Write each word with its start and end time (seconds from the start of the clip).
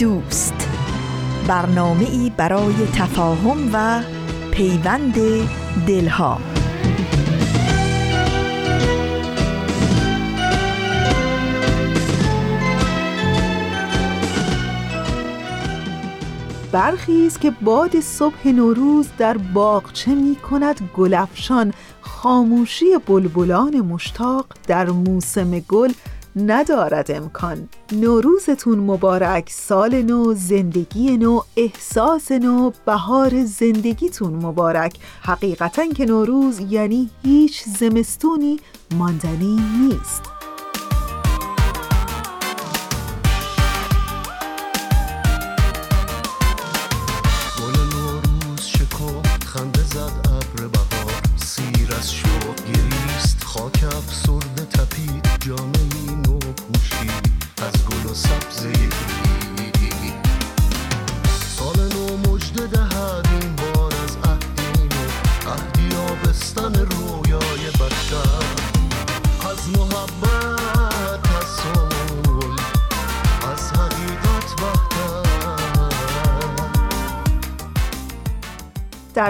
دوست. 0.00 0.68
برنامه 1.48 2.04
ای 2.04 2.32
برای 2.36 2.74
تفاهم 2.94 3.70
و 3.72 4.02
پیوند 4.50 5.14
دلها. 5.86 6.40
برخیز 16.72 17.38
که 17.38 17.50
باد 17.50 18.00
صبح 18.00 18.48
نوروز 18.48 19.08
در 19.18 19.36
باغچه 19.36 20.14
می 20.14 20.36
کند 20.36 20.90
گلفشان 20.96 21.72
خاموشی 22.00 22.84
بلبلان 23.06 23.80
مشتاق 23.80 24.46
در 24.66 24.90
موسم 24.90 25.58
گل 25.58 25.92
ندارد 26.36 27.10
امکان. 27.10 27.68
نوروزتون 27.92 28.78
مبارک 28.78 29.50
سال 29.50 30.02
نو 30.02 30.34
زندگی 30.34 31.16
نو 31.16 31.40
احساس 31.56 32.32
نو 32.32 32.70
بهار 32.86 33.44
زندگیتون 33.44 34.34
مبارک. 34.34 34.96
حقیقتا 35.22 35.86
که 35.86 36.06
نوروز 36.06 36.60
یعنی 36.60 37.10
هیچ 37.22 37.64
زمستونی 37.64 38.60
ماندنی 38.94 39.60
نیست. 39.80 40.39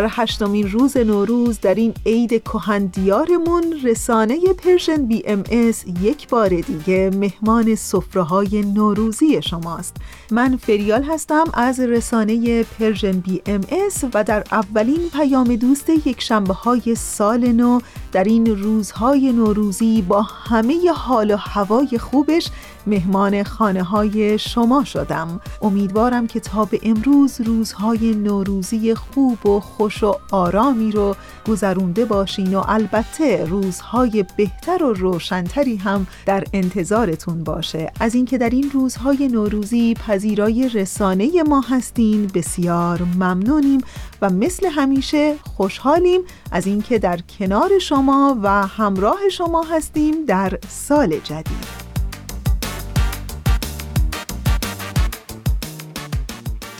در 0.00 0.06
هشتمین 0.10 0.70
روز 0.70 0.96
نوروز 0.96 1.60
در 1.60 1.74
این 1.74 1.94
عید 2.06 2.42
کهن 2.42 2.91
دیارمون 2.91 3.64
رسانه 3.84 4.38
Persian 4.52 5.06
BMS 5.06 5.84
یک 6.02 6.28
بار 6.28 6.48
دیگه 6.48 7.10
مهمان 7.14 7.74
سفره 7.74 8.22
های 8.22 8.62
نوروزی 8.62 9.42
شماست. 9.42 9.96
من 10.30 10.56
فریال 10.56 11.02
هستم 11.02 11.44
از 11.54 11.80
رسانه 11.80 12.62
Persian 12.62 13.12
BMS 13.12 14.04
و 14.14 14.24
در 14.24 14.44
اولین 14.52 15.10
پیام 15.12 15.56
دوست 15.56 15.90
یک 15.90 16.22
شنبه 16.22 16.54
های 16.54 16.94
سال 16.94 17.52
نو 17.52 17.80
در 18.12 18.24
این 18.24 18.46
روزهای 18.46 19.32
نوروزی 19.32 20.02
با 20.02 20.22
همه 20.22 20.90
حال 20.90 21.30
و 21.30 21.36
هوای 21.36 21.98
خوبش 21.98 22.50
مهمان 22.86 23.42
خانه 23.42 23.82
های 23.82 24.38
شما 24.38 24.84
شدم. 24.84 25.40
امیدوارم 25.62 26.26
که 26.26 26.40
تا 26.40 26.64
به 26.64 26.80
امروز 26.82 27.40
روزهای 27.40 28.14
نوروزی 28.14 28.94
خوب 28.94 29.46
و 29.46 29.60
خوش 29.60 30.02
و 30.02 30.16
آرامی 30.32 30.92
رو 30.92 31.16
گذرونده 31.48 32.04
باشین 32.04 32.54
و 32.54 32.62
البته 32.68 33.44
روزهای 33.44 34.24
بهتر 34.36 34.82
و 34.82 34.92
روشنتری 34.92 35.76
هم 35.76 36.06
در 36.26 36.44
انتظارتون 36.52 37.44
باشه. 37.44 37.92
از 38.00 38.14
اینکه 38.14 38.38
در 38.38 38.50
این 38.50 38.70
روزهای 38.70 39.28
نوروزی 39.28 39.94
پذیرای 39.94 40.68
رسانه 40.68 41.42
ما 41.42 41.60
هستین 41.60 42.26
بسیار 42.34 43.02
ممنونیم 43.02 43.80
و 44.22 44.30
مثل 44.30 44.66
همیشه 44.66 45.34
خوشحالیم 45.56 46.20
از 46.52 46.66
اینکه 46.66 46.98
در 46.98 47.18
کنار 47.38 47.78
شما 47.78 48.38
و 48.42 48.66
همراه 48.66 49.28
شما 49.32 49.62
هستیم 49.62 50.24
در 50.26 50.58
سال 50.68 51.18
جدید. 51.18 51.89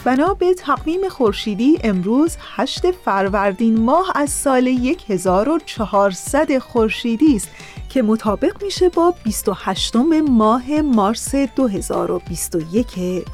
بنا 0.04 0.34
به 0.34 0.54
تقویم 0.54 1.08
خورشیدی 1.08 1.78
امروز 1.84 2.36
8 2.56 2.90
فروردین 2.90 3.80
ماه 3.80 4.12
از 4.14 4.30
سال 4.30 4.68
1400 5.08 6.58
خورشیدی 6.58 7.36
است 7.36 7.48
که 7.88 8.02
مطابق 8.02 8.64
میشه 8.64 8.88
با 8.88 9.14
28 9.24 9.96
ماه 9.96 10.80
مارس 10.80 11.34
2021 11.34 12.86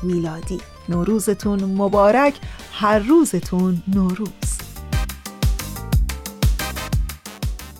میلادی. 0.02 0.58
نوروزتون 0.88 1.64
مبارک 1.64 2.34
هر 2.72 2.98
روزتون 2.98 3.82
نوروز. 3.94 4.55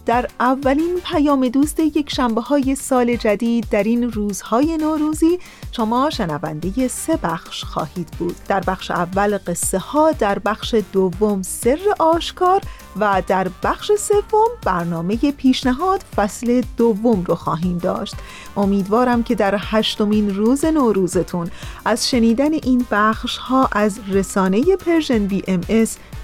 در 0.06 0.28
اولین 0.40 1.00
پیام 1.04 1.48
دوست 1.48 1.80
یک 1.80 2.10
شنبه 2.10 2.40
های 2.40 2.74
سال 2.74 3.16
جدید 3.16 3.66
در 3.70 3.82
این 3.82 4.12
روزهای 4.12 4.76
نوروزی 4.76 5.38
شما 5.72 6.10
شنونده 6.10 6.88
سه 6.88 7.16
بخش 7.16 7.64
خواهید 7.64 8.08
بود. 8.18 8.36
در 8.48 8.60
بخش 8.60 8.90
اول 8.90 9.38
قصه 9.46 9.78
ها 9.78 10.12
در 10.12 10.38
بخش 10.38 10.74
دوم 10.92 11.42
سر 11.42 11.78
آشکار 11.98 12.60
و 13.00 13.22
در 13.26 13.48
بخش 13.62 13.92
سوم 13.92 14.48
برنامه 14.64 15.16
پیشنهاد 15.16 16.04
فصل 16.16 16.62
دوم 16.76 17.24
رو 17.24 17.34
خواهیم 17.34 17.78
داشت. 17.78 18.14
امیدوارم 18.56 19.22
که 19.22 19.34
در 19.34 19.54
هشتمین 19.58 20.34
روز 20.34 20.64
نوروزتون 20.64 21.50
از 21.84 22.10
شنیدن 22.10 22.52
این 22.52 22.86
بخش 22.90 23.36
ها 23.36 23.68
از 23.72 24.00
رسانه 24.08 24.76
Persian 24.76 25.26
BM 25.26 25.60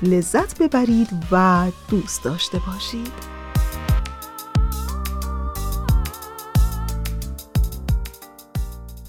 لذت 0.02 0.62
ببرید 0.62 1.08
و 1.32 1.66
دوست 1.90 2.24
داشته 2.24 2.58
باشید. 2.66 3.31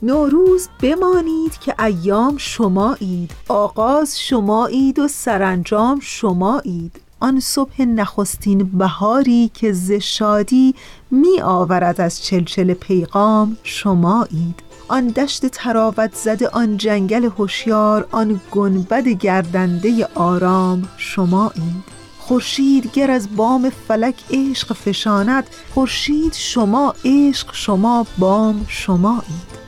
نوروز 0.03 0.67
بمانید 0.81 1.59
که 1.59 1.83
ایام 1.83 2.37
شمایید 2.37 3.31
آغاز 3.47 4.21
شمایید 4.21 4.99
و 4.99 5.07
سرانجام 5.07 5.99
شمایید. 6.01 7.01
آن 7.19 7.39
صبح 7.39 7.81
نخستین 7.81 8.63
بهاری 8.63 9.51
که 9.53 9.71
ز 9.71 9.91
شادی 9.91 10.75
می 11.11 11.41
آورد 11.41 12.01
از 12.01 12.23
چلچل 12.23 12.73
پیغام 12.73 13.57
شمایید. 13.63 14.59
آن 14.87 15.07
دشت 15.07 15.45
تراوت 15.45 16.15
زده 16.15 16.47
آن 16.49 16.77
جنگل 16.77 17.25
هوشیار 17.25 18.07
آن 18.11 18.41
گنبد 18.51 19.07
گردنده 19.07 20.07
آرام 20.15 20.89
شمایید. 20.97 21.93
خورشید 22.19 22.91
گر 22.91 23.11
از 23.11 23.35
بام 23.35 23.69
فلک 23.87 24.15
عشق 24.31 24.73
فشاند 24.73 25.47
خورشید 25.73 26.33
شما 26.33 26.95
عشق 27.05 27.47
شما 27.53 28.05
بام 28.17 28.65
شمایید. 28.67 29.62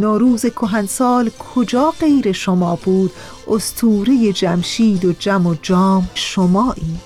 نوروز 0.00 0.46
کهنسال 0.46 1.30
کجا 1.30 1.90
غیر 2.00 2.32
شما 2.32 2.76
بود؟ 2.76 3.12
استوره 3.48 4.32
جمشید 4.32 5.04
و 5.04 5.12
جم 5.12 5.46
و 5.46 5.54
جام 5.62 6.08
شمایید. 6.14 7.00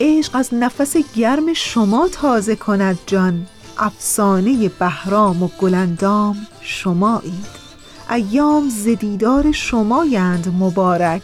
عشق 0.00 0.36
از 0.36 0.48
نفس 0.52 0.96
گرم 1.16 1.52
شما 1.52 2.08
تازه 2.08 2.56
کند 2.56 2.98
جان. 3.06 3.46
افسانه 3.78 4.68
بهرام 4.68 5.42
و 5.42 5.48
گلندام 5.60 6.46
شمایید. 6.60 7.60
ایام 8.10 8.68
زدیدار 8.68 9.52
شمایند 9.52 10.54
مبارک. 10.58 11.22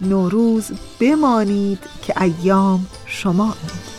نوروز 0.00 0.70
بمانید 1.00 1.78
که 2.02 2.22
ایام 2.22 2.86
شمایید. 3.06 3.97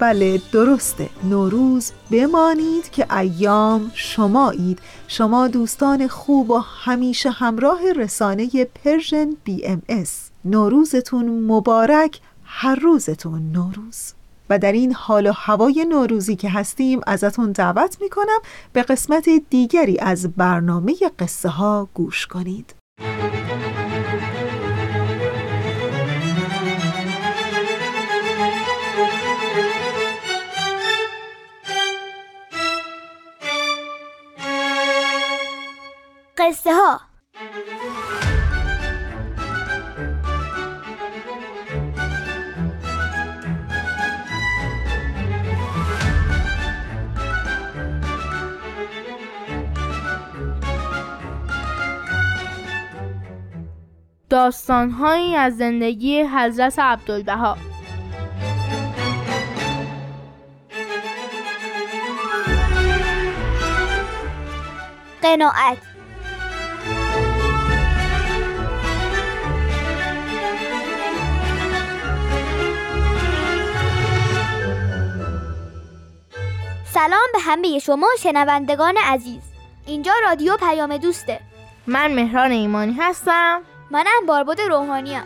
بله 0.00 0.40
درسته. 0.52 1.08
نوروز 1.24 1.92
بمانید 2.10 2.90
که 2.90 3.16
ایام 3.16 3.90
شمایید. 3.94 4.78
شما 5.08 5.48
دوستان 5.48 6.08
خوب 6.08 6.50
و 6.50 6.58
همیشه 6.58 7.30
همراه 7.30 7.92
رسانه 7.92 8.48
Persian 8.64 9.30
BMS. 9.44 10.30
نوروزتون 10.44 11.44
مبارک. 11.46 12.20
هر 12.44 12.74
روزتون 12.74 13.52
نوروز. 13.52 14.12
و 14.50 14.58
در 14.58 14.72
این 14.72 14.92
حال 14.92 15.26
و 15.26 15.32
هوای 15.36 15.86
نوروزی 15.88 16.36
که 16.36 16.50
هستیم 16.50 17.00
ازتون 17.06 17.52
دعوت 17.52 17.96
می‌کنم 18.00 18.38
به 18.72 18.82
قسمت 18.82 19.28
دیگری 19.50 19.98
از 19.98 20.28
برنامه 20.36 20.94
قصه 21.18 21.48
ها 21.48 21.88
گوش 21.94 22.26
کنید. 22.26 22.74
قصه 36.40 36.74
ها 36.74 37.00
داستانهایی 54.30 55.36
از 55.36 55.56
زندگی 55.56 56.22
حضرت 56.22 56.78
عبدالبها. 56.78 57.56
قناعت. 65.22 65.89
سلام 76.94 77.28
به 77.32 77.38
همه 77.40 77.78
شما 77.78 78.06
شنوندگان 78.22 78.96
عزیز. 78.96 79.42
اینجا 79.86 80.12
رادیو 80.22 80.56
پیام 80.56 80.96
دوسته. 80.96 81.40
من 81.86 82.14
مهران 82.14 82.50
ایمانی 82.50 82.96
هستم. 83.00 83.62
منم 83.90 84.26
باربود 84.26 84.60
روحانیم 84.60 85.22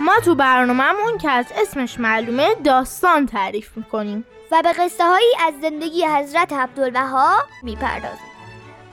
ما 0.00 0.20
تو 0.24 0.34
برنامهمون 0.34 1.18
که 1.18 1.30
از 1.30 1.46
اسمش 1.56 2.00
معلومه 2.00 2.54
داستان 2.64 3.26
تعریف 3.26 3.76
می‌کنیم. 3.76 4.24
و 4.50 4.62
به 4.62 4.72
قصه 4.72 5.04
هایی 5.04 5.34
از 5.46 5.54
زندگی 5.62 6.04
حضرت 6.06 6.52
عبدالبها 6.52 7.38
می‌پردازیم. 7.62 8.28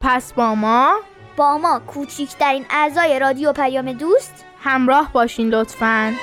پس 0.01 0.33
با 0.33 0.55
ما 0.55 0.99
با 1.37 1.57
ما 1.57 1.79
کوچیکترین 1.79 2.65
اعضای 2.69 3.19
رادیو 3.19 3.53
پیام 3.53 3.93
دوست 3.93 4.45
همراه 4.63 5.13
باشین 5.13 5.49
لطفاً. 5.49 6.13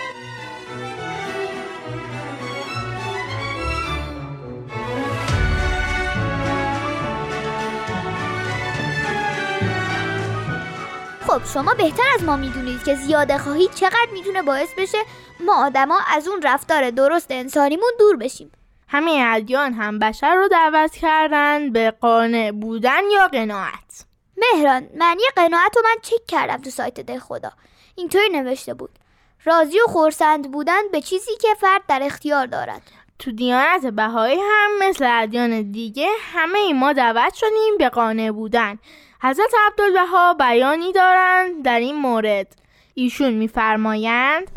خب 11.26 11.44
شما 11.54 11.74
بهتر 11.74 12.02
از 12.14 12.24
ما 12.24 12.36
می‌دونید 12.36 12.84
که 12.84 12.94
زیاده 12.94 13.38
خواهی 13.38 13.68
چقدر 13.68 14.08
می‌تونه 14.12 14.42
باعث 14.42 14.68
بشه 14.78 14.98
ما 15.40 15.66
آدما 15.66 16.00
از 16.16 16.28
اون 16.28 16.42
رفتار 16.42 16.90
درست 16.90 17.26
انسانیمون 17.30 17.92
دور 17.98 18.16
بشیم. 18.16 18.52
همه 18.88 19.24
ادیان 19.26 19.72
هم 19.72 19.98
بشر 19.98 20.34
رو 20.34 20.48
دعوت 20.48 20.96
کردن 20.96 21.72
به 21.72 21.90
قانع 21.90 22.50
بودن 22.50 23.00
یا 23.12 23.28
قناعت. 23.28 24.11
مهران 24.36 24.88
معنی 24.94 25.22
قناعت 25.36 25.76
رو 25.76 25.82
من 25.84 25.96
چک 26.02 26.26
کردم 26.28 26.56
تو 26.56 26.70
سایت 26.70 27.00
ده 27.00 27.20
خدا. 27.20 27.52
اینطوری 27.94 28.28
نوشته 28.28 28.74
بود. 28.74 28.98
راضی 29.44 29.80
و 29.80 29.86
خورسند 29.86 30.50
بودن 30.50 30.88
به 30.92 31.00
چیزی 31.00 31.36
که 31.36 31.48
فرد 31.60 31.82
در 31.88 32.02
اختیار 32.02 32.46
دارد. 32.46 32.82
تو 33.18 33.32
دیانت 33.32 33.86
بهایی 33.86 34.38
هم 34.38 34.88
مثل 34.88 35.22
ادیان 35.22 35.72
دیگه 35.72 36.08
همه 36.32 36.58
ای 36.58 36.72
ما 36.72 36.92
دعوت 36.92 37.34
شدیم 37.34 37.78
به 37.78 37.88
قانع 37.88 38.30
بودن. 38.30 38.78
حضرت 39.22 39.50
عبدالبها 39.66 40.34
بیانی 40.34 40.92
دارند 40.92 41.64
در 41.64 41.78
این 41.78 41.96
مورد. 41.96 42.46
ایشون 42.94 43.32
میفرمایند 43.32 44.50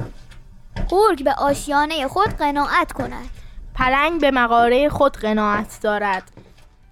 گرگ 0.90 1.24
به 1.24 1.34
آشیانه 1.34 2.08
خود 2.08 2.28
قناعت 2.28 2.92
کند. 2.92 3.30
پلنگ 3.76 4.22
به 4.22 4.32
مقاره 4.32 4.90
خود 4.90 5.18
قناعت 5.18 5.80
دارد. 5.82 6.32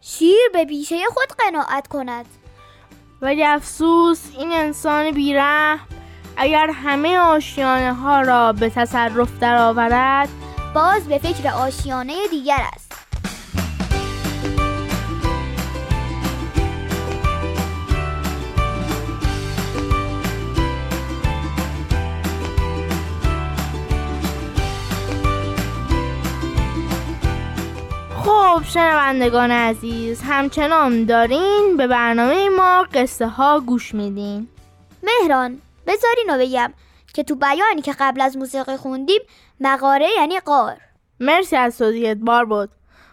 شیر 0.01 0.49
به 0.53 0.65
بیشه 0.65 1.05
خود 1.05 1.27
قناعت 1.37 1.87
کند. 1.87 2.25
ولی 3.23 3.43
افسوس 3.43 4.19
این 4.37 4.51
انسان 4.51 5.11
بیره 5.11 5.79
اگر 6.37 6.69
همه 6.73 7.17
آشیانه 7.17 7.93
ها 7.93 8.21
را 8.21 8.53
به 8.53 8.69
تصرف 8.69 9.39
درآورد 9.39 10.29
باز 10.75 11.07
به 11.07 11.17
فکر 11.17 11.49
آشیانه 11.49 12.13
دیگر 12.31 12.59
است. 12.73 12.82
خب 28.43 28.63
شنوندگان 28.63 29.51
عزیز 29.51 30.21
همچنان 30.21 31.05
دارین 31.05 31.77
به 31.77 31.87
برنامه 31.87 32.49
ما 32.49 32.85
قصه 32.93 33.27
ها 33.27 33.59
گوش 33.59 33.93
میدین. 33.93 34.47
مهران 35.03 35.61
بذارین 35.87 36.29
رو 36.29 36.37
بگم 36.37 36.73
که 37.13 37.23
تو 37.23 37.35
بیانی 37.35 37.81
که 37.81 37.95
قبل 37.99 38.21
از 38.21 38.37
موسیقی 38.37 38.77
خوندیم 38.77 39.21
مقاره 39.59 40.09
یعنی 40.17 40.39
قار. 40.39 40.77
مرسی 41.19 41.55
از 41.55 41.77
توضیحت 41.77 42.17
بار 42.17 42.45
بود 42.45 42.69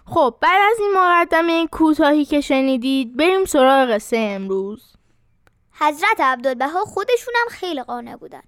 خب 0.06 0.35
بعد 0.41 0.61
از 0.71 0.79
این 0.81 0.93
مقدمه 0.97 1.67
کوتاهی 1.67 2.25
که 2.25 2.41
شنیدید 2.41 3.17
بریم 3.17 3.44
سراغ 3.44 3.91
قصه 3.91 4.17
امروز. 4.17 4.93
حضرت 5.81 6.20
عبدالبها 6.20 6.84
خودشون 6.84 7.34
هم 7.37 7.49
خیلی 7.51 7.82
قانع 7.82 8.17
بودن. 8.17 8.43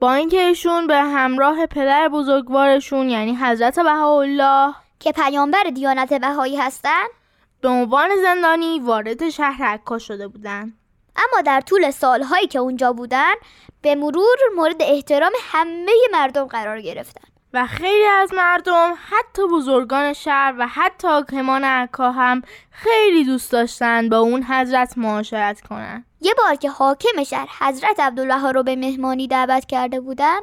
با 0.00 0.14
اینکه 0.14 0.40
ایشون 0.40 0.86
به 0.86 0.96
همراه 0.96 1.66
پدر 1.66 2.08
بزرگوارشون 2.08 3.08
یعنی 3.08 3.36
حضرت 3.36 3.78
بهاءالله 3.80 4.74
که 5.00 5.12
پیامبر 5.12 5.62
دیانت 5.74 6.12
بهایی 6.12 6.56
هستند؟ 6.56 7.08
به 7.60 7.68
عنوان 7.68 8.10
زندانی 8.22 8.78
وارد 8.78 9.28
شهر 9.30 9.64
عکا 9.64 9.98
شده 9.98 10.28
بودند 10.28 10.78
اما 11.16 11.42
در 11.42 11.60
طول 11.60 11.90
سالهایی 11.90 12.46
که 12.46 12.58
اونجا 12.58 12.92
بودن 12.92 13.34
به 13.82 13.94
مرور 13.94 14.36
مورد 14.56 14.82
احترام 14.82 15.32
همه 15.40 15.92
مردم 16.12 16.44
قرار 16.44 16.80
گرفتن. 16.80 17.28
و 17.52 17.66
خیلی 17.66 18.04
از 18.04 18.34
مردم 18.34 18.94
حتی 19.08 19.42
بزرگان 19.52 20.12
شهر 20.12 20.54
و 20.58 20.66
حتی 20.66 21.08
حاکمان 21.08 21.64
عکا 21.64 22.12
هم 22.12 22.42
خیلی 22.70 23.24
دوست 23.24 23.52
داشتن 23.52 24.08
با 24.08 24.18
اون 24.18 24.42
حضرت 24.42 24.98
معاشرت 24.98 25.60
کنن. 25.60 26.04
یه 26.20 26.34
بار 26.38 26.54
که 26.54 26.70
حاکم 26.70 27.24
شهر 27.24 27.48
حضرت 27.60 28.00
عبدالله 28.00 28.52
رو 28.52 28.62
به 28.62 28.76
مهمانی 28.76 29.28
دعوت 29.28 29.66
کرده 29.66 30.00
بودن 30.00 30.38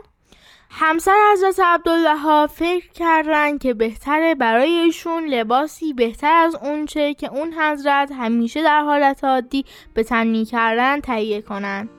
همسر 0.70 1.16
حضرت 1.34 1.60
عبدالله 1.60 2.48
فکر 2.48 2.92
کردن 2.92 3.58
که 3.58 3.74
بهتره 3.74 4.36
برای 4.36 4.70
ایشون 4.70 5.26
لباسی 5.26 5.94
بهتر 5.94 6.34
از 6.34 6.56
اونچه 6.56 7.14
که 7.14 7.32
اون 7.32 7.54
حضرت 7.54 8.12
همیشه 8.12 8.64
در 8.64 8.82
حالت 8.82 9.24
عادی 9.24 9.66
به 9.94 10.04
تن 10.04 10.44
کردن 10.44 11.00
تهیه 11.00 11.42
کنن. 11.42 11.90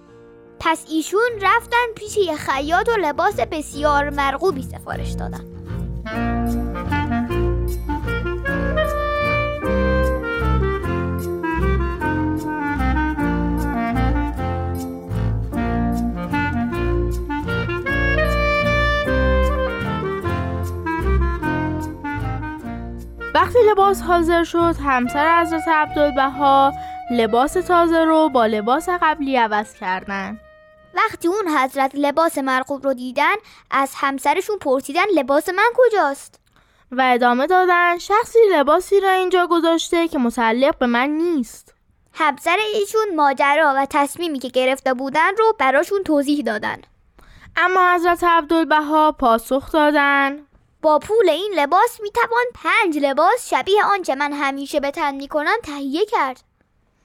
پس 0.61 0.87
ایشون 0.91 1.31
رفتن 1.41 1.87
پیش 1.97 2.17
یه 2.17 2.37
خیاط 2.37 2.89
و 2.89 3.01
لباس 3.01 3.41
بسیار 3.41 4.11
مرغوبی 4.11 4.63
سفارش 4.63 5.11
دادن. 5.11 5.58
وقتی 23.39 23.59
لباس 23.71 24.03
حاضر 24.03 24.45
شد 24.45 24.75
همسر 24.85 25.41
حضرت 25.41 25.69
عبدالبها 25.69 26.73
لباس 27.11 27.53
تازه 27.53 28.05
رو 28.05 28.29
با 28.29 28.47
لباس 28.47 28.89
قبلی 28.89 29.37
عوض 29.37 29.75
کردن 29.75 30.41
وقتی 30.95 31.29
اون 31.29 31.49
حضرت 31.59 31.91
لباس 31.95 32.39
مرغوب 32.39 32.85
رو 32.85 32.95
دیدن 32.95 33.35
از 33.71 33.93
همسرشون 33.97 34.59
پرسیدن 34.59 35.05
لباس 35.15 35.49
من 35.49 35.71
کجاست؟ 35.75 36.41
و 36.93 37.03
ادامه 37.15 37.47
دادن 37.47 37.99
شخصی 37.99 38.39
لباسی 38.53 39.01
را 39.01 39.11
اینجا 39.11 39.47
گذاشته 39.47 40.09
که 40.09 40.19
متعلق 40.19 40.79
به 40.79 40.87
من 40.87 41.11
نیست. 41.11 41.75
همسر 42.13 42.57
ایشون 42.75 43.15
ماجرا 43.17 43.75
و 43.77 43.87
تصمیمی 43.91 44.39
که 44.39 44.49
گرفته 44.49 44.95
بودن 44.95 45.37
رو 45.39 45.57
براشون 45.59 46.03
توضیح 46.03 46.45
دادن. 46.45 46.77
اما 47.57 47.95
حضرت 47.95 48.25
عبدالبها 48.25 49.13
پاسخ 49.13 49.73
دادن. 49.73 50.48
با 50.83 50.99
پول 50.99 51.29
این 51.29 51.53
لباس 51.57 52.01
می‌توان 52.03 52.45
پنج 52.55 52.99
لباس 52.99 53.51
شبیه 53.51 53.85
آنچه 53.85 54.15
من 54.15 54.33
همیشه 54.33 54.81
به 54.81 54.91
تن 54.91 55.15
می‌کنم 55.15 55.57
تهیه 55.63 56.07
کرد. 56.07 56.41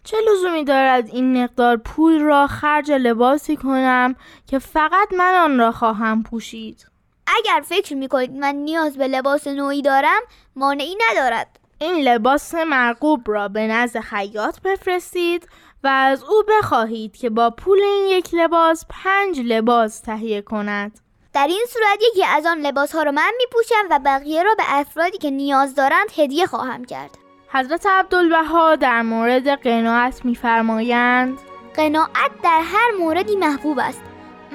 چه 0.04 0.18
لزومی 0.32 0.64
دارد 0.64 1.08
این 1.08 1.44
مقدار 1.44 1.78
پول 1.78 2.22
را 2.22 2.48
خرج 2.48 2.92
لباسی 2.92 3.56
کنم 3.56 4.16
که 4.48 4.60
فقط 4.60 5.14
من 5.18 5.36
آن 5.36 5.60
را 5.60 5.72
خواهم 5.72 6.24
پوشید؟ 6.24 6.88
اگر 7.28 7.62
فکر 7.66 7.96
می‌کنید 7.96 8.32
من 8.32 8.56
نیاز 8.56 8.98
به 8.98 9.08
لباس 9.08 9.48
نوعی 9.48 9.82
دارم 9.82 10.22
مانعی 10.56 10.98
ندارد. 11.12 11.60
این 11.80 12.08
لباس 12.08 12.56
مرغوب 12.56 13.22
را 13.26 13.48
به 13.48 13.68
نزد 13.68 14.00
خیاط 14.00 14.62
بفرستید 14.62 15.50
و 15.84 15.88
از 15.88 16.24
او 16.24 16.44
بخواهید 16.50 17.18
که 17.18 17.30
با 17.30 17.50
پول 17.50 17.80
این 17.84 18.08
یک 18.08 18.34
لباس 18.34 18.86
پنج 18.90 19.40
لباس 19.40 20.00
تهیه 20.00 20.42
کند. 20.42 21.00
در 21.34 21.48
این 21.48 21.66
صورت 21.70 22.00
یکی 22.12 22.26
از 22.26 22.46
آن 22.46 22.58
لباس 22.60 22.96
ها 22.96 23.04
رو 23.04 23.12
من 23.12 23.32
میپوشم 23.38 23.88
و 23.90 24.00
بقیه 24.06 24.44
را 24.44 24.56
به 24.56 24.64
افرادی 24.68 25.18
که 25.18 25.30
نیاز 25.30 25.76
دارند 25.76 26.08
هدیه 26.18 26.46
خواهم 26.46 26.86
کرد. 26.86 27.18
حضرت 27.48 27.86
عبدالبها 27.86 28.76
در 28.76 29.02
مورد 29.02 29.48
قناعت 29.48 30.26
میفرمایند. 30.26 31.38
قناعت 31.76 32.32
در 32.44 32.62
هر 32.64 32.92
موردی 33.00 33.36
محبوب 33.36 33.80
است. 33.80 34.02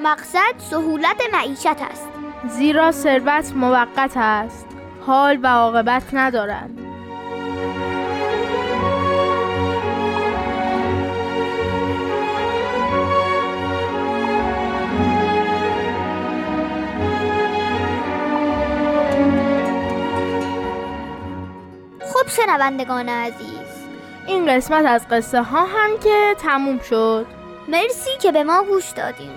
مقصد 0.03 0.53
سهولت 0.57 1.21
معیشت 1.33 1.65
است. 1.65 2.09
زیرا 2.47 2.91
ثروت 2.91 3.53
موقت 3.55 4.13
است. 4.15 4.67
حال 5.05 5.39
و 5.43 5.47
عاقبت 5.47 6.03
ندارد 6.13 6.88
خب 22.13 22.29
شنوندگان 22.29 23.09
عزیز. 23.09 23.69
این 24.27 24.55
قسمت 24.55 24.85
از 24.85 25.07
قصه 25.11 25.41
ها 25.41 25.65
هم 25.65 25.99
که 26.03 26.35
تموم 26.39 26.79
شد. 26.79 27.25
مرسی 27.67 28.09
که 28.21 28.31
به 28.31 28.43
ما 28.43 28.63
گوش 28.63 28.89
دادین. 28.89 29.31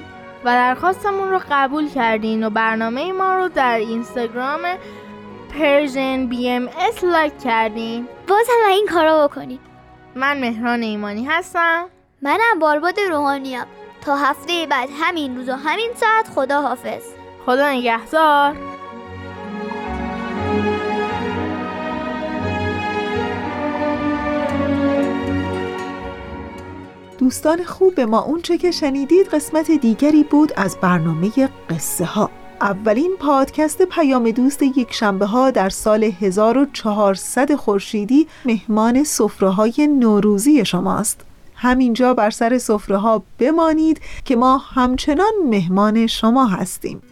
و 0.45 0.47
درخواستمون 0.49 1.31
رو 1.31 1.41
قبول 1.51 1.89
کردین 1.89 2.45
و 2.45 2.51
برنامه 2.51 3.13
ما 3.13 3.35
رو 3.35 3.49
در 3.49 3.79
اینستاگرام 3.79 4.61
Persian 5.59 6.27
BMS 6.27 7.05
لایک 7.05 7.39
کردین. 7.45 8.09
باز 8.29 8.47
هم 8.49 8.71
این 8.71 8.87
کارو 8.87 9.29
بکنید. 9.29 9.61
من 10.15 10.41
مهران 10.41 10.83
ایمانی 10.83 11.25
هستم. 11.25 11.89
منم 12.23 12.59
باربد 12.61 13.01
روحانیم 13.01 13.65
تا 14.05 14.17
هفته 14.17 14.67
بعد 14.71 14.89
همین 15.01 15.37
روز 15.37 15.49
و 15.49 15.53
همین 15.53 15.91
ساعت 15.95 16.29
خدا 16.35 16.63
حافظ 16.63 17.03
خدا 17.47 17.73
نگهدار. 17.73 18.72
دوستان 27.33 27.65
خوب 27.65 28.01
ما 28.01 28.21
اونچه 28.21 28.59
که 28.59 28.71
شنیدید 28.71 29.27
قسمت 29.27 29.71
دیگری 29.71 30.25
بود 30.25 30.53
از 30.57 30.77
برنامه 30.81 31.31
قصه 31.71 32.05
ها 32.05 32.31
اولین 32.61 33.17
پادکست 33.21 33.83
پیام 33.83 34.31
دوست 34.31 34.63
یک 34.63 34.93
شنبه 34.93 35.27
ها 35.27 35.51
در 35.51 35.69
سال 35.69 36.05
1400 36.05 37.55
خورشیدی 37.55 38.27
مهمان 38.45 39.05
سفره 39.05 39.49
های 39.49 39.87
نوروزی 39.87 40.65
شماست. 40.65 41.21
همینجا 41.55 42.15
بر 42.15 42.31
سر 42.31 42.59
سفره 42.59 42.97
ها 42.97 43.23
بمانید 43.39 44.01
که 44.25 44.37
ما 44.37 44.59
همچنان 44.59 45.33
مهمان 45.45 46.07
شما 46.07 46.47
هستیم. 46.47 47.03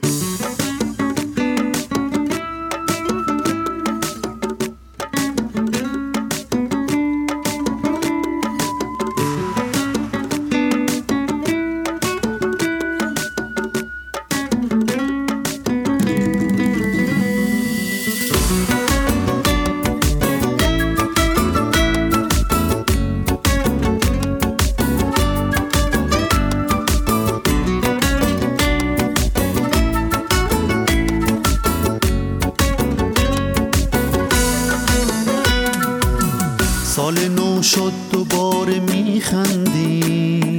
سال 37.10 37.28
نو 37.28 37.62
شد 37.62 37.92
دوباره 38.12 38.80
میخندی. 38.80 40.56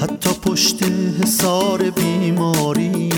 حتی 0.00 0.30
پشت 0.42 0.82
حسار 1.22 1.90
بیماری. 1.90 3.08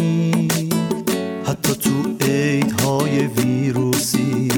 حتی 1.46 1.74
تو 1.74 1.90
عیدهای 2.20 3.26
ویروسی. 3.26 4.48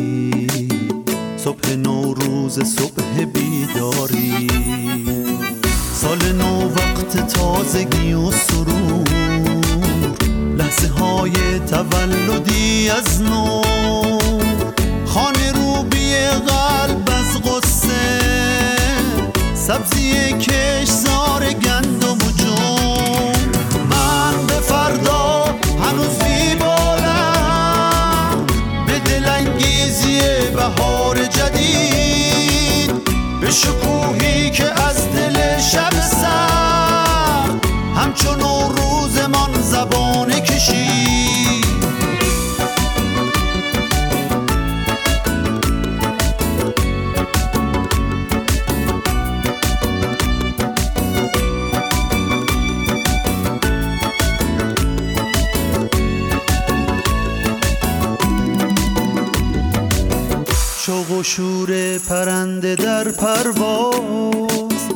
صبح 1.37 1.77
نوروز 1.77 2.61
صبح 2.61 3.25
بیداری. 3.25 4.49
سال 5.95 6.33
نو 6.33 6.69
وقت 6.69 7.27
تازگی 7.27 8.13
و 8.13 8.31
سرور. 8.31 9.05
لحظه 10.57 10.89
های 10.89 11.59
تولدی 11.71 12.91
از 12.91 13.23
نو. 13.23 13.63
خانه 15.07 15.53
رو 15.53 15.83
بی 15.83 16.17
قلب 16.47 17.06
سبزی 19.67 20.33
کشزار 20.33 21.53
گندم 21.53 22.19
و 22.19 22.31
جون. 22.37 23.37
من 23.91 24.47
به 24.47 24.55
فردا 24.55 25.45
هنوز 25.83 26.19
بیبالم 26.19 27.67
به 28.87 28.99
دلانگیزی 28.99 30.21
بهار 30.55 31.17
جدید. 31.25 32.91
به 33.41 33.51
شکوهی 33.51 34.51
که 34.51 34.83
از 34.83 35.13
دل 35.13 35.59
شب 35.59 35.93
سر 36.01 37.51
همچون 37.97 38.41
روزمان 38.77 39.63
زبانه 39.63 40.41
کشید. 40.41 41.56
پرنده 61.99 62.75
در 62.75 63.09
پرواز 63.09 64.89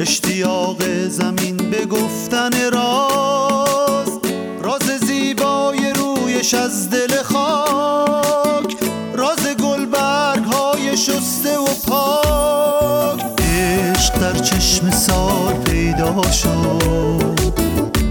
اشتیاق 0.00 0.82
زمین 1.08 1.56
به 1.56 1.86
گفتن 1.86 2.70
راز. 2.72 4.18
راز 4.62 4.82
زیبای 5.06 5.92
رویش 5.92 6.54
از 6.54 6.90
دل 6.90 7.22
خاک 7.22 8.76
راز 9.14 9.46
گلبرگ 9.46 10.44
های 10.44 10.96
شسته 10.96 11.58
و 11.58 11.66
پاک. 11.86 13.24
عشق 13.38 14.18
در 14.18 14.38
چشم 14.38 14.90
سال 14.90 15.54
پیدا 15.54 16.30
شد 16.30 17.50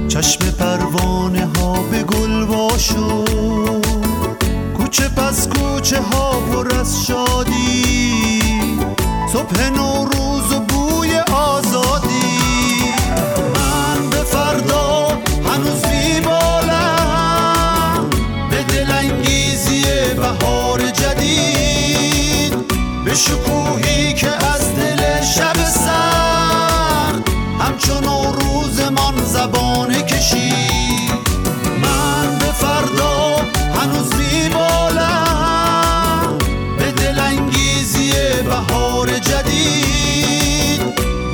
چشم 0.08 0.52
پروانه 0.52 1.46
ها 1.46 1.74
به 1.92 2.04
گل 2.04 2.44
وا 2.44 2.78
شد 2.78 3.65
کوچه 4.96 5.10
پس 5.10 5.48
کوچه 5.48 6.02
ها 6.02 6.32
پر 6.32 6.76
از 6.80 7.06
شادی. 7.06 8.42
صبح 9.34 9.70
نوروز 9.70 10.52
و 10.54 10.60
بوی 10.60 11.18
آزادی. 11.34 12.94
من 13.56 14.10
به 14.10 14.18
فردا 14.18 15.08
هنوز 15.46 15.82
بیبالم. 15.82 17.30
به 18.50 18.64
دلانگیزی 18.64 19.84
بهار 20.18 20.80
جدید. 20.80 22.68
به 23.06 23.16
شکوهی 23.16 24.14
که 24.14 24.30
از 24.30 24.76
دل 24.76 25.22
شب 25.22 25.66
سرد. 25.66 27.30
همچون 27.60 28.04
روزمان 28.40 29.26
زبانه 29.26 29.95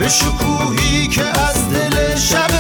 به 0.02 0.10
شکوهی 0.10 1.08
که 1.08 1.24
از 1.42 1.70
دل 1.70 2.16
شب 2.16 2.51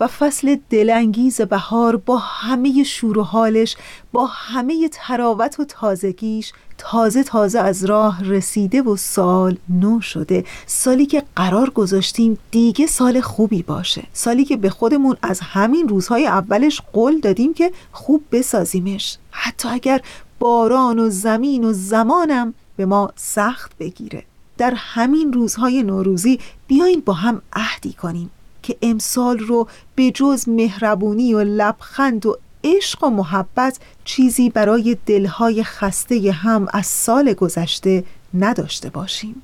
و 0.00 0.06
فصل 0.06 0.56
دلانگیز 0.70 1.40
بهار 1.40 1.96
با 1.96 2.16
همه 2.18 2.82
شور 2.82 3.18
و 3.18 3.22
حالش 3.22 3.76
با 4.12 4.26
همه 4.26 4.88
تراوت 4.92 5.60
و 5.60 5.64
تازگیش 5.64 6.52
تازه 6.78 7.22
تازه 7.22 7.58
از 7.58 7.84
راه 7.84 8.24
رسیده 8.24 8.82
و 8.82 8.96
سال 8.96 9.56
نو 9.68 10.00
شده. 10.00 10.44
سالی 10.66 11.06
که 11.06 11.22
قرار 11.36 11.70
گذاشتیم 11.70 12.38
دیگه 12.50 12.86
سال 12.86 13.20
خوبی 13.20 13.62
باشه. 13.62 14.02
سالی 14.12 14.44
که 14.44 14.56
به 14.56 14.70
خودمون 14.70 15.16
از 15.22 15.40
همین 15.40 15.88
روزهای 15.88 16.26
اولش 16.26 16.80
قول 16.92 17.20
دادیم 17.20 17.54
که 17.54 17.72
خوب 17.92 18.24
بسازیمش. 18.32 19.18
حتی 19.30 19.68
اگر 19.68 20.00
باران 20.38 20.98
و 20.98 21.10
زمین 21.10 21.64
و 21.64 21.72
زمانم 21.72 22.54
به 22.76 22.86
ما 22.86 23.12
سخت 23.16 23.78
بگیره. 23.78 24.24
در 24.58 24.72
همین 24.76 25.32
روزهای 25.32 25.82
نوروزی 25.82 26.38
بیاین 26.66 27.02
با 27.06 27.12
هم 27.12 27.42
عهدی 27.52 27.92
کنیم. 27.92 28.30
که 28.62 28.76
امسال 28.82 29.38
رو 29.38 29.68
به 29.94 30.10
جز 30.10 30.48
مهربونی 30.48 31.34
و 31.34 31.40
لبخند 31.40 32.26
و 32.26 32.38
عشق 32.64 33.04
و 33.04 33.10
محبت 33.10 33.78
چیزی 34.04 34.50
برای 34.50 34.96
دلهای 35.06 35.64
خسته 35.64 36.32
هم 36.32 36.66
از 36.72 36.86
سال 36.86 37.32
گذشته 37.32 38.04
نداشته 38.34 38.90
باشیم. 38.90 39.42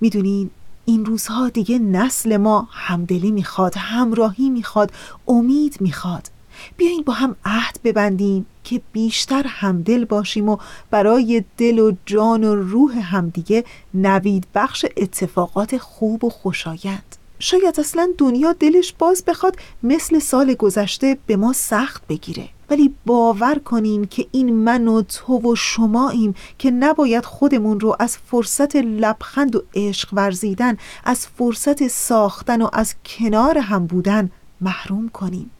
می‌دونین 0.00 0.50
این 0.84 1.04
روزها 1.04 1.48
دیگه 1.48 1.78
نسل 1.78 2.36
ما 2.36 2.68
همدلی 2.70 3.30
می‌خواد 3.30 3.74
همراهی 3.76 4.50
می‌خواد 4.50 4.92
امید 5.28 5.76
می‌خواد. 5.80 6.30
بیاین 6.76 7.02
با 7.02 7.12
هم 7.12 7.36
عهد 7.44 7.78
ببندیم 7.84 8.46
که 8.64 8.80
بیشتر 8.92 9.44
همدل 9.46 10.04
باشیم 10.04 10.48
و 10.48 10.56
برای 10.90 11.44
دل 11.56 11.78
و 11.78 11.92
جان 12.06 12.44
و 12.44 12.54
روح 12.54 12.98
همدیگه 12.98 13.64
نوید 13.94 14.46
بخش 14.54 14.84
اتفاقات 14.96 15.78
خوب 15.78 16.24
و 16.24 16.30
خوشایند. 16.30 17.16
شاید 17.44 17.80
اصلا 17.80 18.08
دنیا 18.18 18.52
دلش 18.52 18.94
باز 18.98 19.24
بخواد 19.24 19.56
مثل 19.82 20.18
سال 20.18 20.54
گذشته 20.54 21.18
به 21.26 21.36
ما 21.36 21.52
سخت 21.52 22.06
بگیره. 22.06 22.48
ولی 22.70 22.94
باور 23.06 23.58
کنین 23.58 24.06
که 24.06 24.26
این 24.32 24.52
من 24.52 24.88
و 24.88 25.02
تو 25.02 25.50
و 25.50 25.54
شماییم 25.56 26.34
که 26.58 26.70
نباید 26.70 27.24
خودمون 27.24 27.80
رو 27.80 27.96
از 27.98 28.16
فرصت 28.16 28.76
لبخند 28.76 29.56
و 29.56 29.62
عشق 29.74 30.08
ورزیدن 30.12 30.76
از 31.04 31.26
فرصت 31.26 31.88
ساختن 31.88 32.62
و 32.62 32.68
از 32.72 32.94
کنار 33.04 33.58
هم 33.58 33.86
بودن 33.86 34.30
محروم 34.60 35.08
کنیم. 35.08 35.50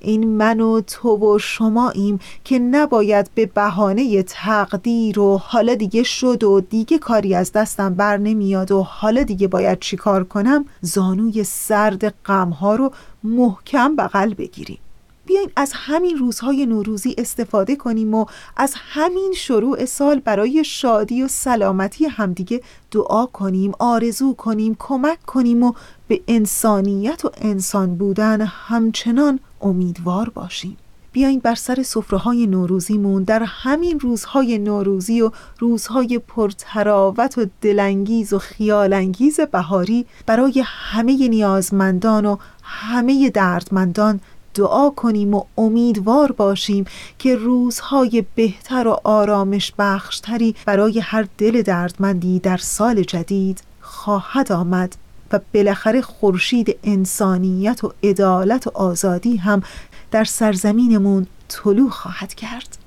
این 0.00 0.28
من 0.28 0.60
و 0.60 0.80
تو 0.80 1.16
و 1.16 1.38
شماییم 1.38 2.20
که 2.44 2.58
نباید 2.58 3.30
به 3.34 3.46
بهانه 3.46 4.22
تقدیر 4.22 5.20
و 5.20 5.38
حالا 5.38 5.74
دیگه 5.74 6.02
شد 6.02 6.44
و 6.44 6.60
دیگه 6.60 6.98
کاری 6.98 7.34
از 7.34 7.52
دستم 7.52 7.94
بر 7.94 8.16
نمیاد 8.16 8.72
و 8.72 8.82
حالا 8.82 9.22
دیگه 9.22 9.48
باید 9.48 9.78
چیکار 9.78 10.24
کنم 10.24 10.64
زانوی 10.80 11.44
سرد 11.44 12.08
غمها 12.08 12.74
رو 12.74 12.92
محکم 13.24 13.96
بغل 13.96 14.34
بگیریم. 14.34 14.78
بیاین 15.26 15.50
از 15.56 15.72
همین 15.74 16.16
روزهای 16.16 16.66
نوروزی 16.66 17.14
استفاده 17.18 17.76
کنیم 17.76 18.14
و 18.14 18.26
از 18.56 18.74
همین 18.76 19.32
شروع 19.36 19.84
سال 19.84 20.20
برای 20.20 20.64
شادی 20.64 21.22
و 21.22 21.28
سلامتی 21.28 22.06
همدیگه 22.06 22.60
دعا 22.90 23.26
کنیم 23.26 23.72
آرزو 23.78 24.34
کنیم 24.34 24.76
کمک 24.78 25.22
کنیم 25.26 25.62
و 25.62 25.72
به 26.08 26.20
انسانیت 26.28 27.24
و 27.24 27.30
انسان 27.36 27.94
بودن 27.94 28.40
همچنان 28.40 29.40
امیدوار 29.62 30.28
باشیم. 30.28 30.76
بیاین 31.12 31.40
بر 31.40 31.54
سر 31.54 31.82
سفره 31.82 32.18
های 32.18 32.46
نوروزیمون 32.46 33.22
در 33.22 33.42
همین 33.46 34.00
روزهای 34.00 34.58
نوروزی 34.58 35.22
و 35.22 35.30
روزهای 35.58 36.18
پرتراوت 36.18 37.38
و 37.38 37.46
دلانگیز 37.60 38.32
و 38.32 38.38
خیالانگیز 38.38 39.40
بهاری 39.40 40.06
برای 40.26 40.62
همه 40.66 41.28
نیازمندان 41.28 42.26
و 42.26 42.36
همه 42.62 43.30
دردمندان 43.30 44.20
دعا 44.54 44.90
کنیم 44.90 45.34
و 45.34 45.44
امیدوار 45.58 46.32
باشیم 46.32 46.84
که 47.18 47.36
روزهای 47.36 48.24
بهتر 48.34 48.88
و 48.88 49.00
آرامش 49.04 49.72
بخشتری 49.78 50.54
برای 50.66 51.00
هر 51.00 51.26
دل 51.38 51.62
دردمندی 51.62 52.38
در 52.38 52.56
سال 52.56 53.02
جدید 53.02 53.62
خواهد 53.80 54.52
آمد. 54.52 54.96
و 55.32 55.40
بالاخره 55.54 56.02
خورشید 56.02 56.78
انسانیت 56.84 57.84
و 57.84 57.92
عدالت 58.02 58.66
و 58.66 58.70
آزادی 58.74 59.36
هم 59.36 59.62
در 60.10 60.24
سرزمینمون 60.24 61.26
طلوع 61.48 61.90
خواهد 61.90 62.34
کرد. 62.34 62.78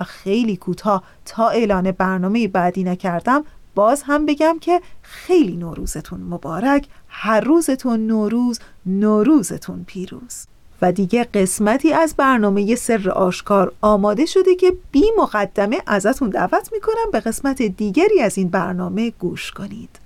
و 0.00 0.04
خیلی 0.04 0.56
کوتاه 0.56 1.02
تا 1.24 1.48
اعلان 1.48 1.90
برنامه 1.90 2.48
بعدی 2.48 2.84
نکردم 2.84 3.44
باز 3.74 4.02
هم 4.06 4.26
بگم 4.26 4.58
که 4.60 4.80
خیلی 5.02 5.56
نوروزتون 5.56 6.20
مبارک 6.20 6.86
هر 7.08 7.40
روزتون 7.40 8.06
نوروز 8.06 8.58
نوروزتون 8.86 9.84
پیروز. 9.86 10.46
و 10.82 10.92
دیگه 10.92 11.24
قسمتی 11.24 11.92
از 11.92 12.14
برنامه 12.16 12.74
سر 12.74 13.10
آشکار 13.10 13.72
آماده 13.80 14.26
شده 14.26 14.54
که 14.54 14.72
بی 14.92 15.04
مقدمه 15.18 15.82
ازتون 15.86 16.30
دعوت 16.30 16.72
می‌کنم 16.72 17.10
به 17.12 17.20
قسمت 17.20 17.62
دیگری 17.62 18.20
از 18.20 18.38
این 18.38 18.48
برنامه 18.48 19.10
گوش 19.10 19.50
کنید. 19.50 19.98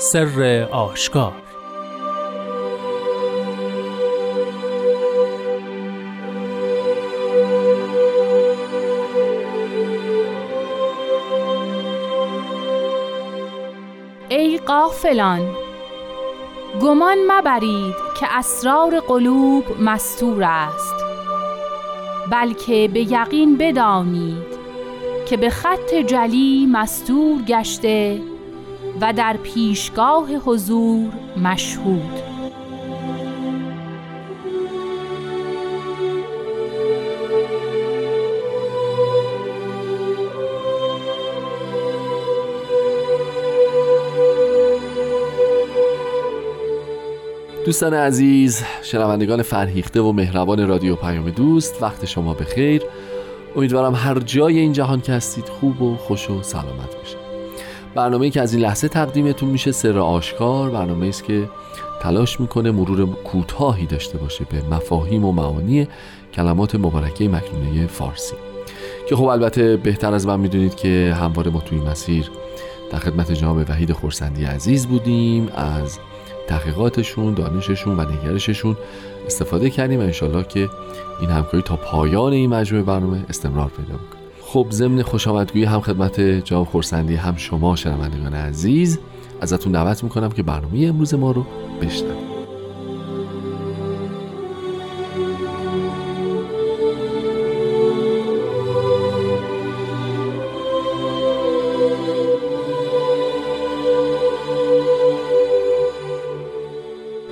سر 0.00 0.68
آشکار. 0.72 1.32
ای 14.28 14.58
قافلان 14.58 15.40
گمان 16.82 17.18
مبرید 17.28 17.94
که 18.20 18.26
اسرار 18.30 19.00
قلوب 19.00 19.64
مستور 19.80 20.42
است 20.44 20.94
بلکه 22.30 22.90
به 22.92 23.00
یقین 23.00 23.56
بدانید 23.56 24.58
که 25.26 25.36
به 25.36 25.50
خط 25.50 25.94
جلی 25.94 26.66
مستور 26.66 27.42
گشته 27.42 28.20
و 29.00 29.12
در 29.12 29.36
پیشگاه 29.42 30.36
حضور 30.36 31.12
مشهود. 31.36 32.28
دوستان 47.64 47.94
عزیز 47.94 48.62
شنوندگان 48.82 49.42
فرهیخته 49.42 50.00
و 50.00 50.12
مهربان 50.12 50.68
رادیو 50.68 50.96
پیام 50.96 51.30
دوست 51.30 51.82
وقت 51.82 52.04
شما 52.04 52.34
به 52.34 52.44
خیر 52.44 52.82
امیدوارم 53.56 53.94
هر 53.94 54.18
جای 54.18 54.58
این 54.58 54.72
جهان 54.72 55.00
که 55.00 55.12
هستید 55.12 55.48
خوب 55.48 55.82
و 55.82 55.96
خوش 55.96 56.30
و 56.30 56.42
سلامت 56.42 56.96
باشید. 56.96 57.27
برنامه 57.94 58.30
که 58.30 58.40
از 58.40 58.52
این 58.54 58.62
لحظه 58.62 58.88
تقدیمتون 58.88 59.48
میشه 59.48 59.72
سر 59.72 59.98
آشکار. 59.98 60.70
برنامه 60.70 61.06
است 61.06 61.24
که 61.24 61.50
تلاش 62.00 62.40
می‌کنه 62.40 62.70
مرور 62.70 63.06
کوتاهی 63.06 63.86
داشته 63.86 64.18
باشه 64.18 64.44
به 64.50 64.62
مفاهیم 64.76 65.24
و 65.24 65.32
معانی 65.32 65.88
کلمات 66.34 66.74
مبارکه 66.74 67.28
مکنونه 67.28 67.86
فارسی. 67.86 68.34
که 69.08 69.16
خب 69.16 69.24
البته 69.24 69.76
بهتر 69.76 70.14
از 70.14 70.26
من 70.26 70.40
می‌دونید 70.40 70.74
که 70.74 71.16
همواره 71.20 71.50
ما 71.50 71.60
توی 71.60 71.78
مسیر 71.78 72.30
در 72.92 72.98
خدمت 72.98 73.32
جناب 73.32 73.64
وحید 73.68 73.92
خورسندی 73.92 74.44
عزیز 74.44 74.86
بودیم. 74.86 75.48
از 75.56 75.98
تحقیقاتشون 76.46 77.34
دانششون 77.34 78.00
و 78.00 78.04
نگرششون 78.10 78.76
استفاده 79.26 79.70
کردیم 79.70 80.00
و 80.00 80.02
انشالله 80.02 80.44
که 80.44 80.68
این 81.20 81.30
همکاری 81.30 81.62
تا 81.62 81.76
پایان 81.76 82.32
این 82.32 82.50
مجموعه 82.50 82.84
برنامه 82.84 83.24
استمرار 83.28 83.70
پیدا 83.76 83.92
می‌کنه. 83.92 84.17
خب 84.52 84.66
ضمن 84.70 85.02
خوش 85.02 85.28
آمدگویی 85.28 85.64
هم 85.64 85.80
خدمت 85.80 86.20
جناب 86.20 86.66
خورسندی 86.66 87.14
هم 87.14 87.36
شما 87.36 87.76
شنوندگان 87.76 88.34
عزیز 88.34 88.98
ازتون 89.40 89.72
دعوت 89.72 90.04
می‌کنم 90.04 90.28
که 90.28 90.42
برنامه 90.42 90.86
امروز 90.86 91.14
ما 91.14 91.30
رو 91.30 91.46
بشنوید. 91.82 92.38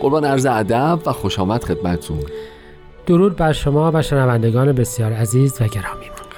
قربان 0.01 0.25
عرض 0.25 0.47
ادب 0.47 0.99
و 1.07 1.13
خوش 1.13 1.39
آمد 1.39 1.65
خدمتتون. 1.65 2.21
درود 3.07 3.37
بر 3.37 3.53
شما 3.53 3.91
و 3.95 4.03
شنوندگان 4.03 4.73
بسیار 4.73 5.13
عزیز 5.13 5.61
و 5.61 5.65
گرامی. 5.65 5.96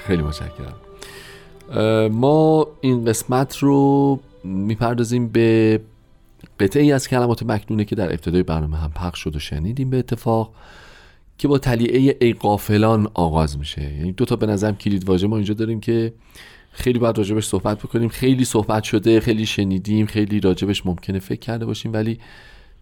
خیلی 0.08 0.22
متشکرم. 0.22 0.74
ما 2.12 2.66
این 2.80 3.04
قسمت 3.04 3.56
رو 3.56 4.20
می‌پردازیم 4.44 5.28
به 5.28 5.80
قطعه 6.60 6.82
ای 6.82 6.92
از 6.92 7.08
کلمات 7.08 7.42
مکنونه 7.42 7.84
که 7.84 7.96
در 7.96 8.10
ابتدای 8.10 8.42
برنامه 8.42 8.76
هم 8.76 8.90
پخش 8.90 9.18
شد 9.18 9.36
و 9.36 9.38
شنیدیم 9.38 9.90
به 9.90 9.98
اتفاق 9.98 10.52
که 11.38 11.48
با 11.48 11.58
تلیعه 11.58 12.16
ای 12.20 12.32
قافلان 12.32 13.08
آغاز 13.14 13.58
میشه. 13.58 13.82
یعنی 13.82 14.12
دو 14.12 14.24
تا 14.24 14.36
به 14.36 14.46
نظرم 14.46 14.76
کلید 14.76 15.08
واژه 15.08 15.26
ما 15.26 15.36
اینجا 15.36 15.54
داریم 15.54 15.80
که 15.80 16.12
خیلی 16.72 16.98
باید 16.98 17.18
راجبش 17.18 17.46
صحبت 17.46 17.78
بکنیم. 17.78 18.08
خیلی 18.08 18.44
صحبت 18.44 18.82
شده 18.82 19.20
خیلی 19.20 19.46
شنیدیم 19.46 20.06
خیلی 20.06 20.40
راجبش 20.40 20.86
ممکنه 20.86 21.18
فکر 21.18 21.40
کرده 21.40 21.66
باشیم 21.66 21.92
ولی 21.92 22.18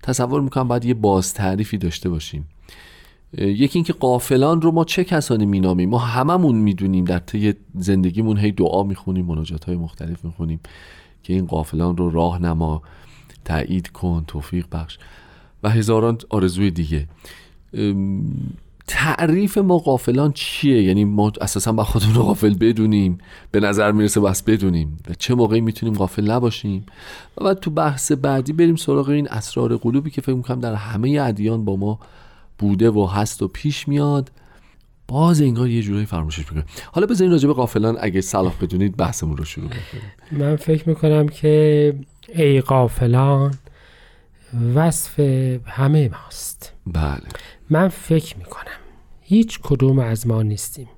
تصور 0.02 0.40
می‌کنم 0.40 0.68
باید 0.68 0.84
یه 0.84 0.94
باز 0.94 1.34
تعریفی 1.34 1.78
داشته 1.78 2.08
باشیم. 2.08 2.48
یکی 3.38 3.78
اینکه 3.78 3.92
قافلان 3.92 4.62
رو 4.62 4.72
ما 4.72 4.84
چه 4.84 5.04
کسانی 5.04 5.46
مینامیم؟ 5.46 5.88
ما 5.88 5.98
هممون 5.98 6.56
می‌دونیم 6.56 7.04
در 7.04 7.18
طی 7.18 7.54
زندگیمون 7.74 8.38
هی 8.38 8.52
دعا 8.52 8.82
می‌خونیم 8.82 9.26
مناجات 9.26 9.64
های 9.64 9.76
مختلف 9.76 10.24
می‌خونیم 10.24 10.60
که 11.22 11.32
این 11.32 11.46
قافلان 11.46 11.96
رو 11.96 12.10
راه 12.10 12.42
نما 12.42 12.82
تایید 13.44 13.88
کن 13.88 14.24
توفیق 14.26 14.66
بخش 14.72 14.98
و 15.62 15.70
هزاران 15.70 16.18
آرزوی 16.28 16.70
دیگه. 16.70 17.08
تعریف 18.86 19.58
ما 19.58 19.78
قافلان 19.78 20.32
چیه؟ 20.32 20.82
یعنی 20.82 21.04
ما 21.04 21.32
اساسا 21.40 21.72
با 21.72 21.84
خودمون 21.84 22.14
قافل 22.14 22.54
بدونیم. 22.54 23.18
به 23.50 23.60
نظر 23.60 23.92
می‌رسه 23.92 24.20
بس 24.20 24.42
بدونیم. 24.42 24.98
و 25.10 25.14
چه 25.18 25.34
موقعی 25.34 25.60
می‌تونیم 25.60 25.94
قافل 25.94 26.30
نباشیم؟ 26.30 26.86
و 27.38 27.44
بعد 27.44 27.60
تو 27.60 27.70
بحث 27.70 28.12
بعدی 28.12 28.52
بریم 28.52 28.76
سراغ 28.76 29.08
این 29.08 29.28
اسرار 29.28 29.76
قلوبی 29.76 30.10
که 30.10 30.20
فکر 30.20 30.34
می‌کنم 30.34 30.60
در 30.60 30.74
همه 30.74 31.20
ادیان 31.20 31.64
با 31.64 31.76
ما 31.76 31.98
بوده 32.58 32.90
و 32.90 33.06
هست 33.06 33.42
و 33.42 33.48
پیش 33.48 33.88
میاد. 33.88 34.30
باز 35.08 35.40
انگار 35.40 35.68
یه 35.68 35.82
جورایی 35.82 36.06
فراموشش 36.06 36.38
می‌کنه. 36.38 36.64
حالا 36.92 37.06
بذارین 37.06 37.32
راجع 37.32 37.46
به 37.48 37.54
قافلان 37.54 37.96
اگه 38.00 38.20
صلاح 38.20 38.54
بدونید 38.60 38.96
بحثمون 38.96 39.36
رو 39.36 39.44
شروع 39.44 39.68
کنیم 39.68 40.42
من 40.42 40.56
فکر 40.56 40.88
می‌کنم 40.88 41.28
که 41.28 41.94
ای 42.34 42.60
قافلان 42.60 43.54
وصف 44.74 45.20
همه 45.66 46.08
ماست. 46.08 46.72
بله. 46.86 47.22
من 47.70 47.88
فکر 47.88 48.36
می‌کنم 48.36 48.80
هیچ 49.20 49.60
کدوم 49.62 49.98
از 49.98 50.26
ما 50.26 50.42
نیستیم 50.42 50.88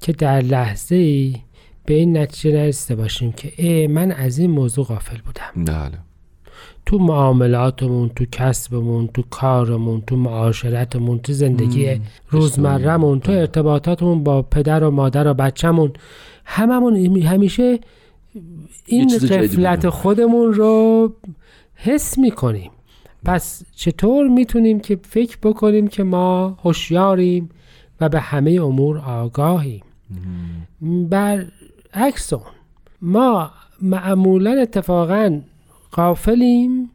که 0.00 0.12
در 0.12 0.40
لحظه 0.40 0.94
ای 0.96 1.36
به 1.84 1.94
این 1.94 2.16
نتیجه 2.16 2.56
نرسیده 2.56 3.02
باشیم 3.02 3.32
که 3.32 3.52
ای 3.56 3.86
من 3.86 4.12
از 4.12 4.38
این 4.38 4.50
موضوع 4.50 4.84
غافل 4.84 5.18
بودم. 5.18 5.64
بله. 5.64 5.98
تو 6.86 6.98
معاملاتمون 6.98 8.08
تو 8.08 8.24
کسبمون 8.32 9.06
تو 9.06 9.22
کارمون 9.30 10.00
تو 10.06 10.16
معاشرتمون 10.16 11.18
تو 11.18 11.32
زندگی 11.32 12.00
روزمرهمون 12.30 13.20
تو 13.20 13.32
قرباتاتمون 13.32 14.24
با 14.24 14.42
پدر 14.42 14.84
و 14.84 14.90
مادر 14.90 15.28
و 15.28 15.34
بچهمون. 15.34 15.92
هممون 16.44 17.22
همیشه 17.22 17.78
این 18.86 19.18
قفلت 19.18 19.88
خودمون 19.88 20.54
رو 20.54 21.12
حس 21.74 22.18
می‌کنیم. 22.18 22.70
پس 23.24 23.62
چطور 23.76 24.28
می‌تونیم 24.28 24.80
که 24.80 24.98
فکر 25.02 25.38
بکنیم 25.42 25.88
که 25.88 26.02
ما 26.02 26.58
هوشیاریم 26.64 27.50
و 28.00 28.08
به 28.08 28.20
همه 28.20 28.50
امور 28.50 28.98
آگاهیم؟ 28.98 29.82
بر 31.10 31.46
عکس 31.94 32.32
اون 32.32 32.42
ما 33.02 33.50
معمولا 33.82 34.50
اتفاقا 34.50 35.40
قافلیم 35.96 36.90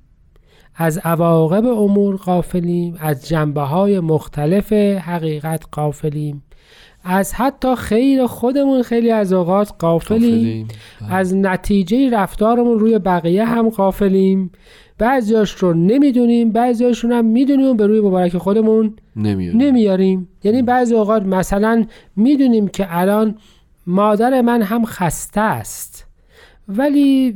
از 0.75 0.97
عواقب 0.97 1.65
امور 1.65 2.15
قافلیم 2.15 2.95
از 2.99 3.27
جنبه 3.27 3.61
های 3.61 3.99
مختلف 3.99 4.73
حقیقت 4.73 5.63
قافلیم 5.71 6.43
از 7.03 7.33
حتی 7.33 7.75
خیر 7.75 8.25
خودمون 8.27 8.81
خیلی 8.83 9.11
از 9.11 9.33
اوقات 9.33 9.73
قافلیم 9.79 10.67
بله. 11.01 11.13
از 11.13 11.35
نتیجه 11.35 12.09
رفتارمون 12.09 12.79
روی 12.79 12.99
بقیه 12.99 13.45
هم 13.45 13.69
قافلیم 13.69 14.51
بعضیاش 14.97 15.51
رو 15.51 15.73
نمی‌دونیم 15.73 16.51
بعضیاشون 16.51 17.11
هم 17.11 17.25
می‌دونیم 17.25 17.77
به 17.77 17.87
روی 17.87 18.01
مبارک 18.01 18.37
خودمون 18.37 18.93
نمیاریم, 19.15 19.61
نمیاریم. 19.61 20.27
یعنی 20.43 20.61
بعضی 20.61 20.95
اوقات 20.95 21.23
مثلا 21.23 21.85
می‌دونیم 22.15 22.67
که 22.67 22.87
الان 22.89 23.35
مادر 23.87 24.41
من 24.41 24.61
هم 24.61 24.85
خسته 24.85 25.41
است. 25.41 26.07
ولی 26.67 27.35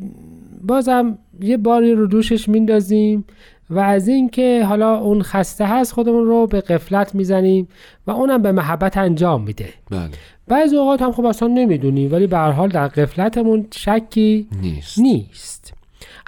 بازم 0.63 1.17
یه 1.39 1.57
باری 1.57 1.93
رو 1.93 2.07
دوشش 2.07 2.49
میندازیم 2.49 3.25
و 3.69 3.79
از 3.79 4.07
اینکه 4.07 4.65
حالا 4.65 4.97
اون 4.97 5.21
خسته 5.21 5.65
هست 5.65 5.93
خودمون 5.93 6.25
رو 6.25 6.47
به 6.47 6.61
قفلت 6.61 7.15
می‌زنیم 7.15 7.67
و 8.07 8.11
اونم 8.11 8.41
به 8.41 8.51
محبت 8.51 8.97
انجام 8.97 9.43
میده 9.43 9.69
بله. 9.89 10.09
بعضی 10.47 10.77
اوقات 10.77 11.01
هم 11.01 11.11
خب 11.11 11.25
اصلا 11.25 11.47
نمی‌دونیم 11.47 12.11
ولی 12.11 12.27
به 12.27 12.37
هر 12.37 12.51
حال 12.51 12.69
در 12.69 12.87
قفلتمون 12.87 13.67
شکی 13.73 14.47
نیست, 14.61 14.99
نیست. 14.99 15.73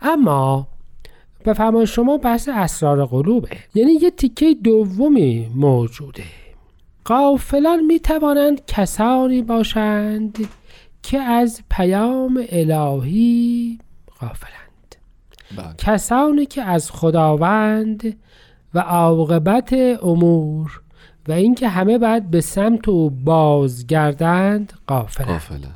اما 0.02 0.68
به 1.44 1.54
فرمان 1.54 1.86
شما 1.86 2.18
بحث 2.18 2.50
اسرار 2.54 3.06
قلوبه 3.06 3.50
یعنی 3.76 3.92
یه 3.92 4.12
تیکه 4.12 4.54
دومی 4.64 5.48
موجوده 5.56 6.24
قافلان 7.06 7.86
می 7.86 8.00
توانند 8.00 8.66
کسانی 8.66 9.42
باشند 9.42 10.38
که 11.04 11.20
از 11.20 11.62
پیام 11.70 12.44
الهی 12.50 13.80
بله. 14.22 14.57
کسانی 15.78 16.46
که 16.46 16.62
از 16.62 16.92
خداوند 16.92 18.18
و 18.74 18.80
عاقبت 18.80 19.74
امور 20.04 20.82
و 21.28 21.32
اینکه 21.32 21.68
همه 21.68 21.98
باید 21.98 22.30
به 22.30 22.42
سمت 22.42 22.90
او 22.90 23.10
بازگردند 23.10 24.74
غافلند. 24.88 25.68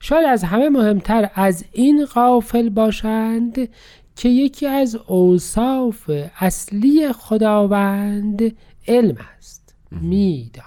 شاید 0.00 0.26
از 0.26 0.44
همه 0.44 0.68
مهمتر 0.68 1.30
از 1.34 1.64
این 1.72 2.04
غافل 2.04 2.68
باشند 2.68 3.68
که 4.16 4.28
یکی 4.28 4.66
از 4.66 4.98
اوصاف 5.06 6.10
اصلی 6.38 7.12
خداوند 7.12 8.42
علم 8.88 9.16
است 9.38 9.74
می‌داند 9.90 10.66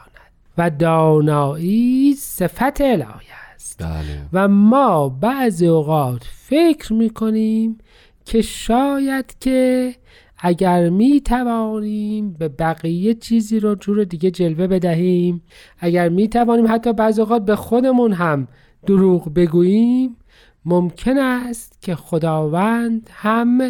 و 0.58 0.70
دانایی 0.70 2.14
صفت 2.14 2.82
الهی 2.82 3.28
است. 3.56 3.84
بله. 3.84 4.22
و 4.34 4.48
ما 4.48 5.10
بعضی 5.10 5.68
اوقات 5.68 6.24
فکر 6.24 6.94
می‌کنیم 6.94 7.78
که 8.26 8.42
شاید 8.42 9.36
که 9.40 9.96
اگر 10.38 10.90
می 10.90 11.22
توانیم 11.22 12.34
به 12.34 12.48
بقیه 12.48 13.14
چیزی 13.14 13.60
رو 13.60 13.76
جور 13.76 14.04
دیگه 14.04 14.32
جلوه 14.32 14.68
بدهیم 14.68 15.44
اگر 15.80 16.10
می 16.10 16.28
توانیم 16.28 16.68
حتی 16.70 16.94
بعضی 16.94 17.22
اوقات 17.22 17.46
به 17.46 17.56
خودمون 17.56 18.14
هم 18.14 18.48
دروغ 18.86 19.34
بگوییم 19.34 20.18
ممکن 20.66 21.18
است 21.18 21.82
که 21.82 21.96
خداوند 21.96 23.10
هم 23.14 23.62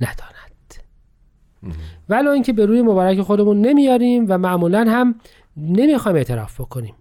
نداند. 0.00 0.74
ولو 2.08 2.30
اینکه 2.30 2.52
به 2.52 2.66
روی 2.66 2.82
مبارک 2.82 3.20
خودمون 3.20 3.60
نمیاریم 3.60 4.26
و 4.28 4.38
معمولا 4.38 4.84
هم 4.88 5.14
نمی‌خوایم 5.56 6.16
اعتراف 6.16 6.60
بکنیم. 6.60 6.94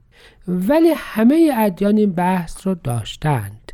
ولی 0.47 0.93
همه 0.95 1.51
ادیان 1.57 1.97
این 1.97 2.11
بحث 2.11 2.67
رو 2.67 2.75
داشتند 2.75 3.64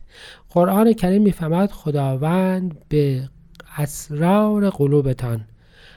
قرآن 0.54 0.94
کریم 0.94 1.22
می‌فهمد 1.22 1.72
خداوند 1.72 2.86
به 2.90 3.30
اسرار 3.78 4.70
قلوبتان 4.70 5.42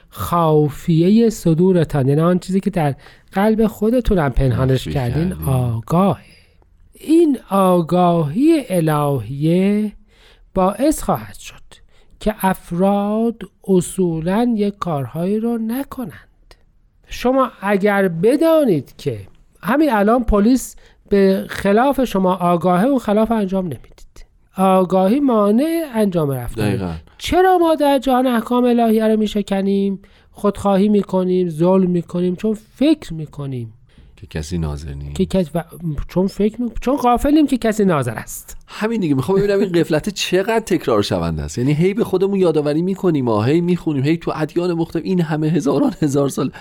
خافیه 0.09 1.29
صدورتان. 1.29 2.07
یعنی 2.07 2.21
آن 2.21 2.39
چیزی 2.39 2.59
که 2.59 2.69
در 2.69 2.95
قلب 3.31 3.67
خودتون 3.67 4.19
هم 4.19 4.29
پنهانش 4.29 4.87
کردین. 4.87 5.33
آگاهه. 5.33 6.25
این 6.93 7.37
آگاهی 7.49 8.63
الهیه 8.69 9.91
باعث 10.53 11.03
خواهد 11.03 11.35
شد 11.35 11.55
که 12.19 12.35
افراد 12.39 13.41
اصولا 13.67 14.53
یک 14.57 14.77
کارهایی 14.77 15.39
رو 15.39 15.57
نکنند. 15.57 16.55
شما 17.07 17.51
اگر 17.61 18.07
بدانید 18.07 18.93
که 18.97 19.19
همین 19.61 19.93
الان 19.93 20.23
پلیس 20.23 20.75
به 21.09 21.45
خلاف 21.49 22.03
شما 22.03 22.35
آگاهه 22.35 22.85
و 22.85 22.99
خلاف 22.99 23.31
انجام 23.31 23.65
نمی‌دید. 23.65 24.04
آگاهی 24.57 25.19
مانع 25.19 25.85
انجام 25.93 26.31
رفتن. 26.31 26.99
چرا 27.17 27.57
ما 27.57 27.75
در 27.75 27.99
جهان 27.99 28.27
احکام 28.27 28.63
الهیه 28.63 29.07
رو 29.07 29.19
میشکنیم؟ 29.19 29.99
خودخواهی 30.31 30.89
می‌کنیم 30.89 31.49
ظلم 31.49 31.89
می‌کنیم 31.91 32.35
چون 32.35 32.57
فکر 32.75 33.13
می‌کنیم. 33.13 33.73
که 34.15 34.27
کسی 34.27 34.57
ناظر 34.57 34.93
نیست. 34.93 35.15
که 35.15 35.25
کسی 35.25 35.49
و... 35.55 35.63
چون 36.07 36.27
فکر 36.27 36.61
می... 36.61 36.71
چون 36.81 36.95
غافلیم 36.95 37.47
که 37.47 37.57
کسی 37.57 37.85
ناظر 37.85 38.11
است. 38.11 38.57
همین 38.67 39.01
دیگه 39.01 39.15
می‌خوام 39.15 39.37
ببینم 39.37 39.59
این 39.59 39.71
قفلت 39.71 40.09
چقدر 40.09 40.59
تکرار 40.59 41.01
شونده 41.01 41.41
است. 41.41 41.57
یعنی 41.57 41.73
هی 41.73 41.93
به 41.93 42.03
خودمون 42.03 42.39
یادآوری 42.39 42.81
می‌کنیم 42.81 43.25
ما 43.25 43.43
هی 43.43 43.61
می‌خونیم 43.61 44.03
هی 44.03 44.17
تو 44.17 44.31
ادیان 44.35 44.73
مختلف 44.73 45.03
این 45.05 45.21
همه 45.21 45.47
هزاران 45.47 45.93
هزار 46.01 46.29
سال. 46.29 46.51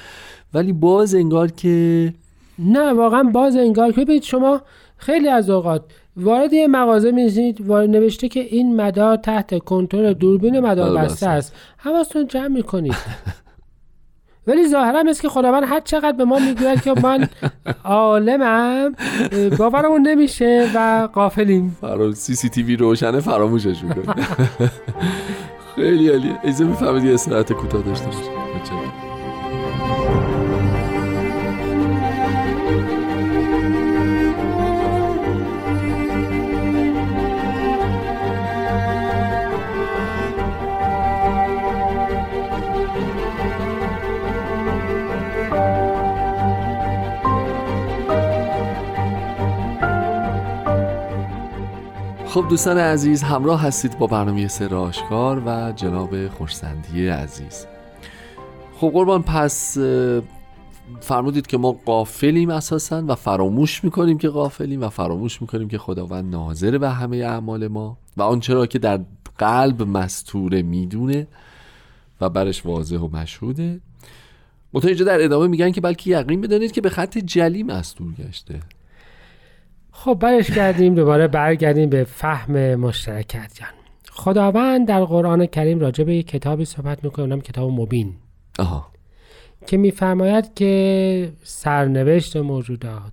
ولی 0.54 0.72
باز 0.72 1.14
انگار 1.14 1.50
که 1.50 2.14
نه 2.59 2.92
واقعا 2.92 3.22
باز 3.22 3.57
انگار 3.57 3.92
که 3.92 4.00
ببینید 4.00 4.22
شما 4.22 4.61
خیلی 4.96 5.28
از 5.28 5.50
اوقات 5.50 5.85
وارد 6.16 6.53
یه 6.53 6.66
مغازه 6.66 7.11
میشید 7.11 7.72
نوشته 7.72 8.29
که 8.29 8.40
این 8.40 8.77
مدار 8.77 9.16
تحت 9.16 9.59
کنترل 9.59 10.12
دوربین 10.12 10.61
مدار 10.61 10.96
بسته 10.96 11.29
است. 11.29 11.55
حواستون 11.77 12.27
جمع 12.27 12.48
می‌کنید. 12.48 12.94
ولی 14.46 14.68
ظاهرا 14.68 15.05
است 15.09 15.22
که 15.22 15.29
خداوند 15.29 15.62
هر 15.66 15.81
چقدر 15.81 16.12
به 16.12 16.24
ما 16.24 16.38
می‌گوید 16.38 16.83
که 16.83 16.94
من 17.03 17.29
عالمم 17.85 18.94
باورمون 19.59 20.00
نمیشه 20.09 20.70
و 20.74 21.09
قافلیم 21.12 21.77
سی 22.14 22.35
سی 22.35 22.48
تیوی 22.48 22.77
روشنه 22.77 23.20
فراموشش 23.20 23.85
می‌کنه 23.85 24.14
خیلی 25.77 26.09
عالیه. 26.09 26.38
ایزه 26.42 26.64
می‌فهمید 26.64 27.05
یه 27.05 27.14
استراحت 27.14 27.53
کوتاه 27.53 27.83
داشته 27.83 28.07
خب 52.35 52.47
دوستان 52.49 52.79
عزیز 52.79 53.23
همراه 53.23 53.62
هستید 53.62 53.99
با 53.99 54.07
برنامه 54.07 54.49
سر 54.49 54.75
آشکار 54.75 55.42
و 55.47 55.73
جناب 55.73 56.29
خوشسندی 56.29 57.09
عزیز. 57.09 57.66
خب 58.77 58.90
قربان 58.90 59.23
پس 59.23 59.79
فرمودید 61.01 61.47
که 61.47 61.59
ما 61.59 61.73
قافلیم 61.73 62.51
اساسا 62.51 63.05
و 63.07 63.14
فراموش 63.14 63.85
می‌کنیم 63.85 64.18
که 64.18 64.29
قافلیم 64.29 64.83
و 64.83 64.88
فراموش 64.88 65.42
می‌کنیم 65.42 65.68
که 65.68 65.79
خداوند 65.79 66.33
ناظر 66.33 66.79
به 66.79 66.90
همه 66.90 67.16
اعمال 67.16 67.68
ما 67.68 67.99
و 68.16 68.23
آنچه 68.23 68.55
را 68.55 68.66
که 68.66 68.79
در 68.79 69.01
قلب 69.38 69.83
مستوره 69.83 70.62
می‌دونه 70.62 71.27
و 72.20 72.29
برش 72.29 72.66
واضح 72.66 72.97
و 72.97 73.16
مشهوده. 73.16 73.81
اینجا 74.83 75.05
در 75.05 75.25
ادامه 75.25 75.47
میگن 75.47 75.70
که 75.70 75.81
بلکه 75.81 76.11
یقین 76.11 76.40
بدانید 76.40 76.73
که 76.73 76.81
به 76.81 76.90
خط 76.90 77.18
جلی 77.18 77.62
مستور 77.62 78.12
گشته. 78.12 78.61
خب 79.96 80.14
برش 80.20 80.50
کردیم 80.50 80.94
دوباره 80.94 81.28
برگردیم 81.28 81.90
به 81.90 82.04
فهم 82.04 82.74
مشترکت 82.74 83.50
جان. 83.54 83.68
خداوند 84.11 84.88
در 84.88 85.04
قرآن 85.04 85.46
کریم 85.46 85.80
راجع 85.80 86.04
به 86.04 86.14
یک 86.14 86.26
کتابی 86.26 86.64
صحبت 86.64 87.04
می‌کنه 87.04 87.24
اونم 87.24 87.40
کتاب 87.40 87.70
مبین. 87.70 88.12
آها. 88.59 88.87
که 89.66 89.76
میفرماید 89.76 90.54
که 90.54 91.33
سرنوشت 91.42 92.37
موجودات 92.37 93.12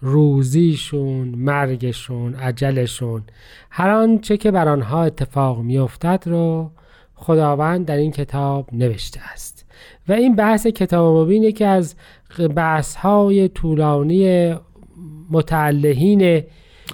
روزیشون 0.00 1.28
مرگشون 1.28 2.34
عجلشون 2.34 3.22
هر 3.70 3.90
آنچه 3.90 4.36
که 4.36 4.50
بر 4.50 4.68
آنها 4.68 5.04
اتفاق 5.04 5.58
میافتد 5.58 6.22
رو 6.26 6.70
خداوند 7.14 7.86
در 7.86 7.96
این 7.96 8.12
کتاب 8.12 8.68
نوشته 8.72 9.20
است. 9.32 9.66
و 10.08 10.12
این 10.12 10.36
بحث 10.36 10.66
کتاب 10.66 11.16
مبین 11.16 11.52
که 11.52 11.66
از 11.66 11.94
بحث 12.56 12.94
های 12.94 13.48
طولانی 13.48 14.54
متعلهین 15.30 16.42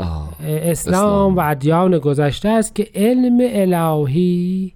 اسلام 0.00 0.28
اسلام. 0.40 1.36
و 1.36 1.40
ادیان 1.40 1.98
گذشته 1.98 2.48
است 2.48 2.74
که 2.74 2.90
علم 2.94 3.38
الهی 3.40 4.74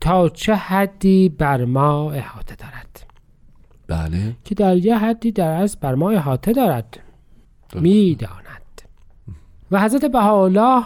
تا 0.00 0.28
چه 0.28 0.54
حدی 0.54 1.28
بر 1.28 1.64
ما 1.64 2.12
احاطه 2.12 2.54
دارد. 2.54 3.06
بله. 3.86 4.36
که 4.44 4.54
در 4.54 4.76
یه 4.76 4.98
حدی 4.98 5.32
در 5.32 5.50
از 5.50 5.76
بر 5.80 5.94
ما 5.94 6.10
احاطه 6.10 6.52
دارد. 6.52 7.00
می‌داند. 7.74 8.82
و 9.70 9.82
حضرت 9.82 10.04
بهاءالله 10.04 10.84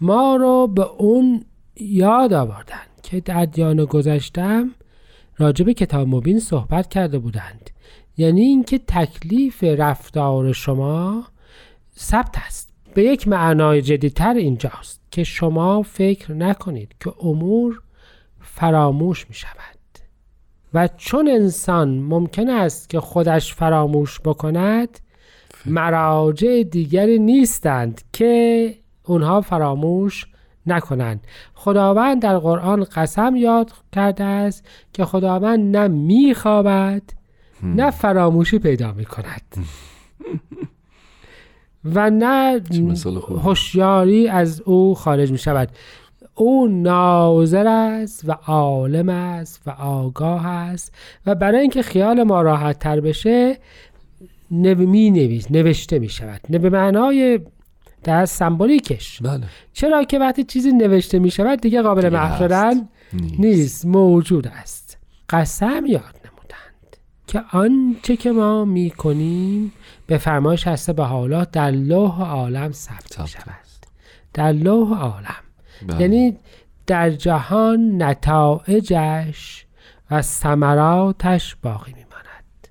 ما 0.00 0.36
رو 0.36 0.66
به 0.66 0.86
اون 0.98 1.44
یاد 1.80 2.32
آوردن 2.32 2.76
که 3.02 3.20
در 3.20 3.42
ادیان 3.42 3.84
گذشتم 3.84 4.70
راجع 5.38 5.64
به 5.64 5.74
کتاب 5.74 6.08
مبین 6.08 6.40
صحبت 6.40 6.88
کرده 6.88 7.18
بودند. 7.18 7.70
یعنی 8.16 8.40
اینکه 8.40 8.78
تکلیف 8.78 9.64
رفتار 9.64 10.52
شما 10.52 11.24
ثبت 12.00 12.38
است. 12.46 12.70
به 12.94 13.02
یک 13.02 13.28
معنای 13.28 13.82
جدیتر 13.82 14.34
اینجاست 14.34 15.00
که 15.10 15.24
شما 15.24 15.82
فکر 15.82 16.32
نکنید 16.32 16.94
که 17.00 17.12
امور 17.22 17.82
فراموش 18.40 19.28
می 19.28 19.34
شود 19.34 19.80
و 20.74 20.88
چون 20.96 21.28
انسان 21.28 21.98
ممکن 21.98 22.48
است 22.48 22.88
که 22.88 23.00
خودش 23.00 23.54
فراموش 23.54 24.20
بکند 24.20 25.00
مراجع 25.66 26.62
دیگری 26.62 27.18
نیستند 27.18 28.00
که 28.12 28.74
اونها 29.04 29.40
فراموش 29.40 30.26
نکنند. 30.66 31.26
خداوند 31.54 32.22
در 32.22 32.38
قرآن 32.38 32.84
قسم 32.84 33.36
یاد 33.36 33.72
کرده 33.92 34.24
است 34.24 34.64
که 34.92 35.04
خداوند 35.04 35.76
نه 35.76 35.88
میخوابد 35.88 37.02
نه 37.62 37.90
فراموشی 37.90 38.58
پیدا 38.58 38.92
می 38.92 39.04
کند 39.04 39.42
و 41.84 42.10
نه. 42.10 42.60
هوشیاری 43.42 44.28
از 44.28 44.60
او 44.60 44.94
خارج 44.94 45.32
می 45.32 45.38
شود 45.38 45.68
او 46.34 46.68
ناظر 46.68 47.66
است 47.66 48.28
و 48.28 48.32
عالم 48.46 49.08
است 49.08 49.62
و 49.66 49.70
آگاه 49.70 50.46
است 50.46 50.94
و 51.26 51.34
برای 51.34 51.60
اینکه 51.60 51.82
خیال 51.82 52.22
ما 52.22 52.42
راحت 52.42 52.78
تر 52.78 53.00
بشه 53.00 53.58
نو 54.50 54.74
می 54.74 55.10
نویس 55.10 55.50
نوشته 55.50 55.98
می 55.98 56.08
شود 56.08 56.40
نه 56.50 56.58
به 56.58 56.70
معنای 56.70 57.40
در 58.04 58.26
سمبولیکش. 58.26 59.22
بله. 59.22 59.40
چرا 59.72 60.04
که 60.04 60.18
وقتی 60.18 60.44
چیزی 60.44 60.72
نوشته 60.72 61.18
می 61.18 61.30
شود 61.30 61.60
دیگه 61.60 61.82
قابل 61.82 62.08
محو 62.08 62.74
نیست. 63.12 63.40
نیست. 63.40 63.86
موجود 63.86 64.46
است. 64.46 64.98
قسم 65.28 65.86
یاد 65.86 66.19
که 67.30 67.42
آنچه 67.52 68.16
که 68.16 68.32
ما 68.32 68.64
می 68.64 68.90
کنیم 68.90 69.72
به 70.06 70.18
فرمایش 70.18 70.66
هسته 70.66 70.92
به 70.92 71.04
حالا 71.04 71.44
در 71.44 71.70
لوح 71.70 72.22
عالم 72.22 72.72
ثبت 72.72 73.20
می 73.20 73.26
ثبت 73.26 73.26
شود 73.26 73.86
در 74.34 74.52
لوح 74.52 74.98
عالم. 74.98 75.42
بله. 75.88 76.00
یعنی 76.00 76.36
در 76.86 77.10
جهان 77.10 78.02
نتایجش 78.02 79.66
و 80.10 80.22
ثمراتش 80.22 81.56
باقی 81.62 81.92
میماند. 81.92 82.68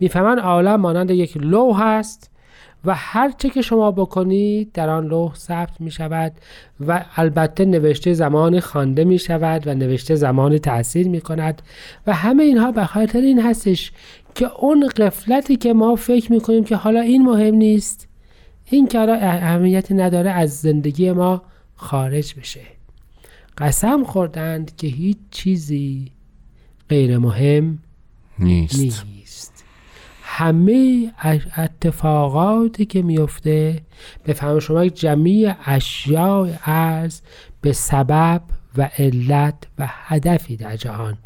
می‌فهمن 0.00 0.38
عالم 0.38 0.80
مانند 0.80 1.10
یک 1.10 1.36
لوح 1.36 1.80
است 1.80 2.30
و 2.84 2.94
هر 2.94 3.30
چه 3.38 3.50
که 3.50 3.62
شما 3.62 3.90
بکنید 3.90 4.72
در 4.72 4.88
آن 4.88 5.06
لوح 5.06 5.34
ثبت 5.34 5.80
می 5.80 5.90
شود 5.90 6.32
و 6.86 7.04
البته 7.16 7.64
نوشته 7.64 8.12
زمان 8.12 8.60
خوانده 8.60 9.04
می 9.04 9.18
شود 9.18 9.66
و 9.66 9.74
نوشته 9.74 10.14
زمان 10.14 10.58
تاثیر 10.58 11.08
می 11.08 11.20
کند 11.20 11.62
و 12.06 12.14
همه 12.14 12.42
اینها 12.42 12.72
به 12.72 12.84
خاطر 12.84 13.20
این 13.20 13.40
هستش 13.40 13.92
که 14.34 14.50
اون 14.58 14.88
قفلتی 14.88 15.56
که 15.56 15.72
ما 15.72 15.94
فکر 15.94 16.32
می 16.32 16.40
کنیم 16.40 16.64
که 16.64 16.76
حالا 16.76 17.00
این 17.00 17.22
مهم 17.22 17.54
نیست 17.54 18.08
این 18.70 18.86
که 18.86 18.98
حالا 18.98 19.14
اهمیتی 19.14 19.94
نداره 19.94 20.30
از 20.30 20.60
زندگی 20.60 21.12
ما 21.12 21.42
خارج 21.76 22.34
بشه. 22.34 22.60
قسم 23.58 24.04
خوردند 24.04 24.76
که 24.76 24.86
هیچ 24.86 25.16
چیزی 25.30 26.12
غیر 26.88 27.18
مهم 27.18 27.78
نیست. 28.38 28.78
نیست. 28.78 29.04
همه 30.38 31.12
اتفاقاتی 31.56 32.84
که 32.86 33.02
میفته 33.02 33.80
به 34.24 34.32
فهم 34.32 34.58
شما 34.58 34.88
جمعی 34.88 35.54
اشیاء 35.66 36.48
ارز 36.64 37.20
به 37.60 37.72
سبب 37.72 38.42
و 38.76 38.90
علت 38.98 39.54
و 39.78 39.86
هدفی 39.88 40.56
در 40.56 40.76
جهان 40.76 41.16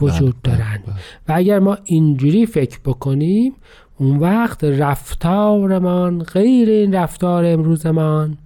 وجود 0.00 0.36
بله، 0.42 0.56
دارند. 0.56 0.84
و 1.28 1.32
اگر 1.32 1.58
ما 1.58 1.78
اینجوری 1.84 2.46
فکر 2.46 2.78
بکنیم 2.84 3.52
اون 3.98 4.16
وقت 4.16 4.64
رفتارمان 4.64 6.22
غیر 6.22 6.68
این 6.68 6.94
رفتار 6.94 7.44
امروزمان 7.44 8.38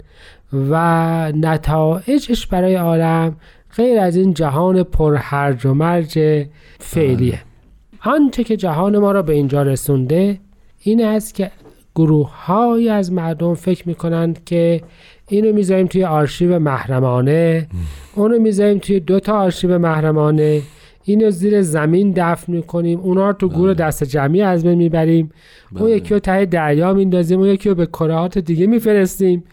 و 0.53 1.33
نتایجش 1.33 2.47
برای 2.47 2.75
عالم 2.75 3.37
غیر 3.77 4.01
از 4.01 4.17
این 4.17 4.35
جهان 4.35 4.83
پرهرج 4.83 5.67
و 5.67 5.75
مرج 5.75 6.47
فعلیه. 6.79 7.41
آنچه 8.05 8.45
که 8.45 8.57
جهان 8.57 8.99
ما 8.99 9.13
را 9.13 9.23
به 9.23 9.33
اینجا 9.33 9.63
رسونده 9.63 10.39
این 10.81 11.05
است 11.05 11.35
که 11.35 11.51
گروه 11.95 12.45
های 12.47 12.89
از 12.89 13.13
مردم 13.13 13.55
فکر 13.55 13.89
می‌کنند 13.89 14.45
که 14.45 14.83
اینو 15.29 15.53
می‌ذاریم 15.53 15.87
توی 15.87 16.05
آرشیو 16.05 16.59
محرمانه 16.59 17.69
اونو 18.15 18.39
می‌ذاریم 18.39 18.79
توی 18.79 19.01
دو 19.01 19.21
تا 19.21 19.39
آرشیو 19.39 19.79
محرمانه 19.79 20.63
اینو 21.05 21.31
زیر 21.31 21.63
زمین 21.63 22.13
دفن 22.17 22.53
می‌کنیم 22.53 23.01
اونا 23.01 23.27
رو 23.27 23.33
تو 23.33 23.49
گور 23.49 23.75
دست 23.75 24.05
جمعی 24.05 24.43
از 24.43 24.65
بین 24.65 24.75
می‌بریم 24.75 25.31
اون 25.73 25.85
بله. 25.85 25.97
یکی 25.97 26.15
رو 26.15 26.21
ته 26.21 26.45
دریا 26.45 26.95
میندازیم 26.95 27.41
اون 27.41 27.49
یکی 27.49 27.69
رو 27.69 27.75
به 27.75 27.87
کرهات 27.87 28.39
دیگه 28.39 28.67
میفرستیم 28.67 29.45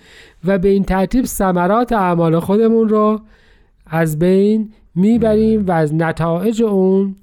و 0.46 0.58
به 0.58 0.70
این 0.70 0.84
ترتیب 0.84 1.26
ثمرات 1.26 1.92
اعمال 1.92 2.40
خودمون 2.40 2.90
رو 2.90 3.20
از 3.86 4.20
بین 4.20 4.74
می‌بریم 4.96 5.66
و 5.68 5.72
از 5.72 5.94
نتایج 5.96 6.64
اون 6.64 7.16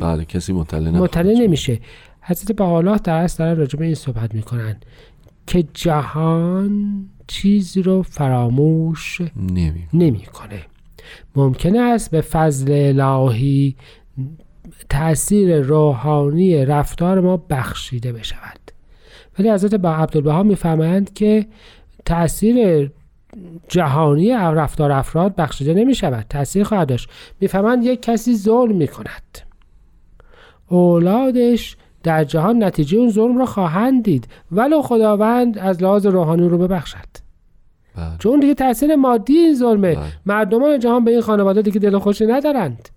بله 0.00 0.24
کسی 0.24 0.52
مطلع 0.52 0.90
نخواهد 0.90 1.02
مطلع. 1.02 1.44
نمیشه. 1.44 1.78
حضرت 2.22 2.52
بهاءالله 2.52 2.98
در 2.98 3.16
اصل 3.16 3.44
دارن 3.44 3.58
راجع 3.58 3.78
به 3.78 3.84
این 3.84 3.94
صحبت 3.94 4.34
می‌کنن 4.34 4.76
که 5.46 5.64
جهان 5.74 7.04
چیزی 7.26 7.82
رو 7.82 8.02
فراموش 8.02 9.20
نمی 9.36 9.88
نمی‌کنه. 9.92 10.62
ممکن 11.36 11.76
است 11.76 12.10
به 12.10 12.20
فضل 12.20 13.00
الهی 13.00 13.76
تاثیر 14.88 15.60
روحانی 15.60 16.64
رفتار 16.64 17.20
ما 17.20 17.36
بخشیده 17.36 18.12
بشود. 18.12 18.60
ولی 19.38 19.50
حضرت 19.50 19.74
با 19.74 19.94
عبدالبها 19.94 20.42
می‌فهمند 20.42 21.12
که 21.12 21.46
تاثیر 22.04 22.90
جهانی 23.68 24.30
رفتار 24.32 24.92
افراد 24.92 25.36
بخشیده 25.36 25.74
نمی 25.74 25.94
شود 25.94 26.26
تاثیر 26.28 26.64
خواهد 26.64 26.88
داشت. 26.88 27.08
می‌فهمند 27.40 27.84
یک 27.84 28.02
کسی 28.02 28.36
ظلم 28.36 28.76
می 28.76 28.88
کند 28.88 29.38
اولادش 30.68 31.76
در 32.02 32.24
جهان 32.24 32.64
نتیجه 32.64 32.98
اون 32.98 33.10
ظلم 33.10 33.38
را 33.38 33.46
خواهند 33.46 34.04
دید. 34.04 34.28
ولو 34.52 34.82
خداوند 34.82 35.58
از 35.58 35.82
لحاظ 35.82 36.06
روحانی 36.06 36.48
رو 36.48 36.58
ببخشد. 36.58 37.24
بله. 37.96 38.16
چون 38.18 38.40
دیگه 38.40 38.54
تاثیر 38.54 38.96
مادی 38.96 39.38
این 39.38 39.54
ظلمه. 39.54 39.94
بله. 39.94 40.04
مردمان 40.26 40.78
جهان 40.78 41.04
به 41.04 41.10
این 41.10 41.20
خانواده 41.20 41.62
دیگه 41.62 41.80
دل 41.80 41.98
خوشی 41.98 42.26
ندارند. 42.26 42.88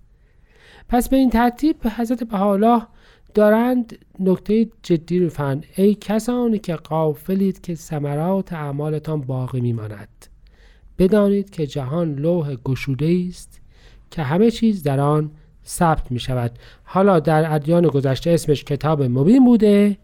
پس 0.88 1.08
به 1.08 1.16
این 1.16 1.30
ترتیب 1.30 1.76
حضرت 1.96 2.22
بهاءالله 2.24 2.82
دارند 3.34 3.98
نکته 4.20 4.68
جدی 4.82 5.18
رو 5.18 5.28
فهمند 5.28 5.66
ای 5.76 5.94
کسانی 5.94 6.58
که 6.58 6.76
غافلید 6.76 7.60
که 7.60 7.74
ثمرات 7.74 8.52
اعمالتان 8.52 9.20
باقی 9.20 9.60
میماند. 9.60 10.08
بدانید 10.98 11.50
که 11.50 11.66
جهان 11.66 12.14
لوح 12.14 12.54
گشوده 12.54 13.24
است 13.28 13.60
که 14.10 14.22
همه 14.22 14.50
چیز 14.50 14.82
در 14.82 15.00
آن 15.00 15.30
ثبت 15.68 16.12
می 16.12 16.20
شود. 16.20 16.50
حالا 16.84 17.20
در 17.20 17.54
ادیان 17.54 17.86
گذشته 17.86 18.30
اسمش 18.30 18.64
کتاب 18.64 19.02
مبین 19.02 19.44
بوده. 19.44 19.96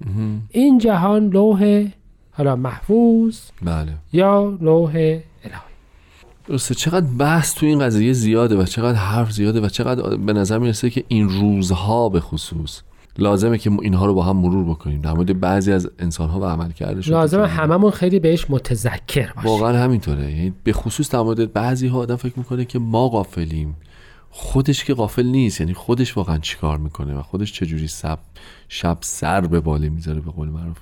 این 0.51 0.79
جهان 0.79 1.29
لوح 1.29 1.87
حالا 2.33 2.57
محفوظ 2.57 3.39
بله. 3.63 3.93
یا 4.13 4.59
لوح 4.61 4.91
الهی. 4.91 5.21
درسته. 6.49 6.75
چقدر 6.75 7.07
بحث 7.19 7.55
تو 7.55 7.67
این 7.67 7.79
قضیه 7.79 8.13
زیاده 8.13 8.57
و 8.57 8.65
چقدر 8.65 8.99
حرف 8.99 9.33
زیاده 9.33 9.61
و 9.61 9.69
چقدر 9.69 10.17
به 10.17 10.33
نظر 10.33 10.59
می‌رسه 10.59 10.91
که 10.91 11.05
این 11.09 11.29
روزها 11.29 12.09
به 12.09 12.21
خصوص 12.21 12.81
لازمه 13.19 13.59
که 13.59 13.71
اینها 13.83 14.07
رو 14.07 14.15
با 14.15 14.23
هم 14.23 14.37
مرور 14.37 14.65
بکنیم. 14.65 15.01
در 15.01 15.13
مورد 15.13 15.41
بعضی 15.41 15.73
از 15.73 15.91
انسانها 15.99 16.41
و 16.41 16.45
عمل 16.45 16.71
کردشون 16.71 17.15
لازم 17.15 17.45
هممون 17.45 17.91
خیلی 17.91 18.19
بهش 18.19 18.47
متذکر 18.49 19.33
باشیم. 19.33 19.51
واقعا 19.51 19.85
همینطوره. 19.85 20.31
یعنی 20.31 20.53
به 20.65 20.73
خصوص 20.73 21.11
در 21.11 21.21
مورد 21.21 21.53
بعضی 21.53 21.87
ها 21.87 21.99
آدم 21.99 22.17
فکر 22.17 22.33
می‌کنه 22.37 22.65
که 22.65 22.79
ما 22.79 23.09
غافلیم. 23.09 23.77
خودش 24.37 24.85
که 24.85 24.95
غافل 24.95 25.27
نیست. 25.27 25.61
یعنی 25.61 25.75
خودش 25.75 26.17
واقعا 26.17 26.39
چیکار 26.39 26.79
می‌کنه 26.79 27.15
و 27.15 27.23
خودش 27.23 27.53
چجوری 27.53 27.89
سب 27.89 28.19
شب 28.69 28.99
سر 29.01 29.41
به 29.41 29.61
باله 29.61 29.89
می‌ذاره 29.89 30.21
به 30.21 30.31
قول 30.31 30.49
معروف. 30.49 30.77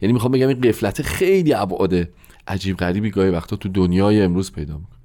یعنی 0.00 0.12
می‌خوام 0.12 0.32
بگم 0.32 0.48
این 0.48 0.60
قفلت 0.60 1.02
خیلی 1.02 1.54
ابعاد 1.54 2.08
عجیب 2.48 2.76
غریبی 2.76 3.10
گاهی 3.10 3.30
وقتا 3.30 3.56
تو 3.56 3.68
دنیای 3.68 4.22
امروز 4.22 4.52
پیدا 4.52 4.74
می‌کنه. 4.74 4.96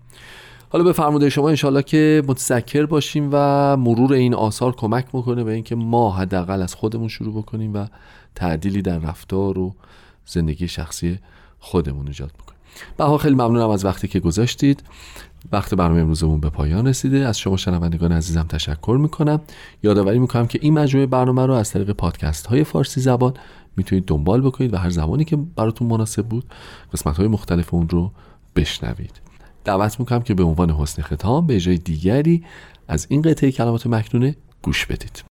حالا 0.69 0.83
به 0.83 0.93
فرموده 0.93 1.29
شما 1.29 1.49
انشالله 1.49 1.83
که 1.83 2.23
متذکر 2.27 2.85
باشیم 2.85 3.29
و 3.31 3.77
مرور 3.77 4.13
این 4.13 4.33
آثار 4.33 4.75
کمک 4.75 5.15
می‌کنه 5.15 5.43
به 5.43 5.51
اینکه 5.51 5.75
ما 5.75 6.11
حداقل 6.11 6.61
از 6.61 6.75
خودمون 6.75 7.07
شروع 7.07 7.33
بکنیم 7.33 7.73
و 7.73 7.85
تعدیلی 8.35 8.81
در 8.81 8.99
رفتار 8.99 9.59
و 9.59 9.75
زندگی 10.25 10.67
شخصی 10.67 11.19
خودمون 11.59 12.07
ایجاد 12.07 12.31
بکنیم. 12.31 12.60
بها 12.97 13.17
خیلی 13.17 13.35
ممنونم 13.35 13.69
از 13.69 13.85
وقتی 13.85 14.07
که 14.07 14.19
گذاشتید. 14.19 14.83
وقت 15.51 15.73
برنامه 15.73 16.01
امروزمون 16.01 16.39
به 16.39 16.49
پایان 16.49 16.87
رسیده. 16.87 17.17
از 17.17 17.39
شما 17.39 17.57
شنوندگان 17.57 18.11
عزیزم 18.11 18.43
تشکر 18.43 18.97
می‌کنم. 19.01 19.41
یادآوری 19.83 20.19
می‌کنم 20.19 20.47
که 20.47 20.59
این 20.61 20.73
مجموعه 20.73 21.07
برنامه 21.07 21.45
رو 21.45 21.53
از 21.53 21.71
طریق 21.71 21.91
پادکست 21.91 22.47
های 22.47 22.63
فارسی 22.63 23.01
زبان 23.01 23.33
می‌تونید 23.77 24.05
دنبال 24.05 24.41
بکنید 24.41 24.73
و 24.73 24.77
هر 24.77 24.89
زمانی 24.89 25.25
که 25.25 25.35
براتون 25.35 25.87
مناسب 25.87 26.25
بود 26.25 26.45
قسمت 26.93 27.17
های 27.17 27.27
مختلف 27.27 27.73
اون 27.73 27.89
رو 27.89 28.11
بشنوید. 28.55 29.21
دعوت 29.63 29.99
می‌کنم 29.99 30.21
که 30.21 30.33
به 30.33 30.43
عنوان 30.43 30.69
حسن 30.69 31.01
ختام 31.01 31.47
به 31.47 31.59
جای 31.59 31.77
دیگری 31.77 32.43
از 32.87 33.07
این 33.09 33.21
قطعه 33.21 33.51
کلمات 33.51 33.87
مکنونه 33.87 34.35
گوش 34.61 34.85
بدید. 34.85 35.30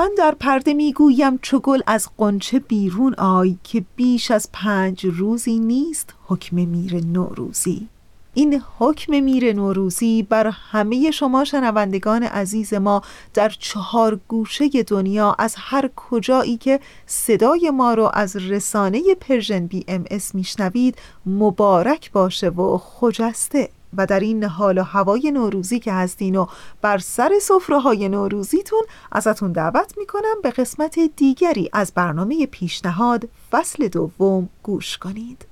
سخن 0.00 0.14
در 0.18 0.34
پرده 0.40 0.74
می‌گویم 0.74 1.38
چو 1.38 1.58
گل 1.58 1.80
از 1.86 2.08
غنچه 2.18 2.58
بیرون 2.58 3.14
آی 3.14 3.56
که 3.64 3.84
بیش 3.96 4.30
از 4.30 4.48
پنج 4.52 5.06
روزی 5.06 5.58
نیست 5.58 6.14
حکم 6.26 6.56
میر 6.56 7.04
نوروزی. 7.06 7.88
این 8.34 8.62
حکم 8.78 9.20
میر 9.20 9.52
نوروزی 9.52 10.22
بر 10.22 10.46
همه 10.46 11.10
شما 11.10 11.44
شنوندگان 11.44 12.22
عزیز 12.22 12.74
ما 12.74 13.02
در 13.34 13.48
چهار 13.48 14.20
گوشه 14.28 14.68
دنیا 14.86 15.36
از 15.38 15.54
هر 15.58 15.90
کجایی 15.96 16.56
که 16.56 16.80
صدای 17.06 17.70
ما 17.70 17.94
رو 17.94 18.10
از 18.14 18.36
رسانه 18.36 19.02
Persian 19.20 19.66
BMS 19.66 20.34
میشنوید 20.34 20.98
مبارک 21.26 22.12
باشه 22.12 22.48
و 22.48 22.78
خجسته. 22.78 23.68
و 23.96 24.06
در 24.06 24.20
این 24.20 24.44
حال 24.44 24.78
و 24.78 24.82
هوای 24.82 25.30
نوروزی 25.30 25.80
که 25.80 25.92
هستین 25.92 26.36
و 26.36 26.46
بر 26.82 26.98
سر 26.98 27.32
سفره 27.42 27.78
های 27.78 28.08
نوروزیتون 28.08 28.82
ازتون 29.12 29.52
دعوت 29.52 29.94
می‌کنم 29.98 30.40
به 30.42 30.50
قسمت 30.50 30.98
دیگری 31.16 31.70
از 31.72 31.92
برنامه 31.94 32.46
پیشنهاد 32.46 33.28
فصل 33.50 33.88
دوم 33.88 34.48
گوش 34.62 34.98
کنید. 34.98 35.46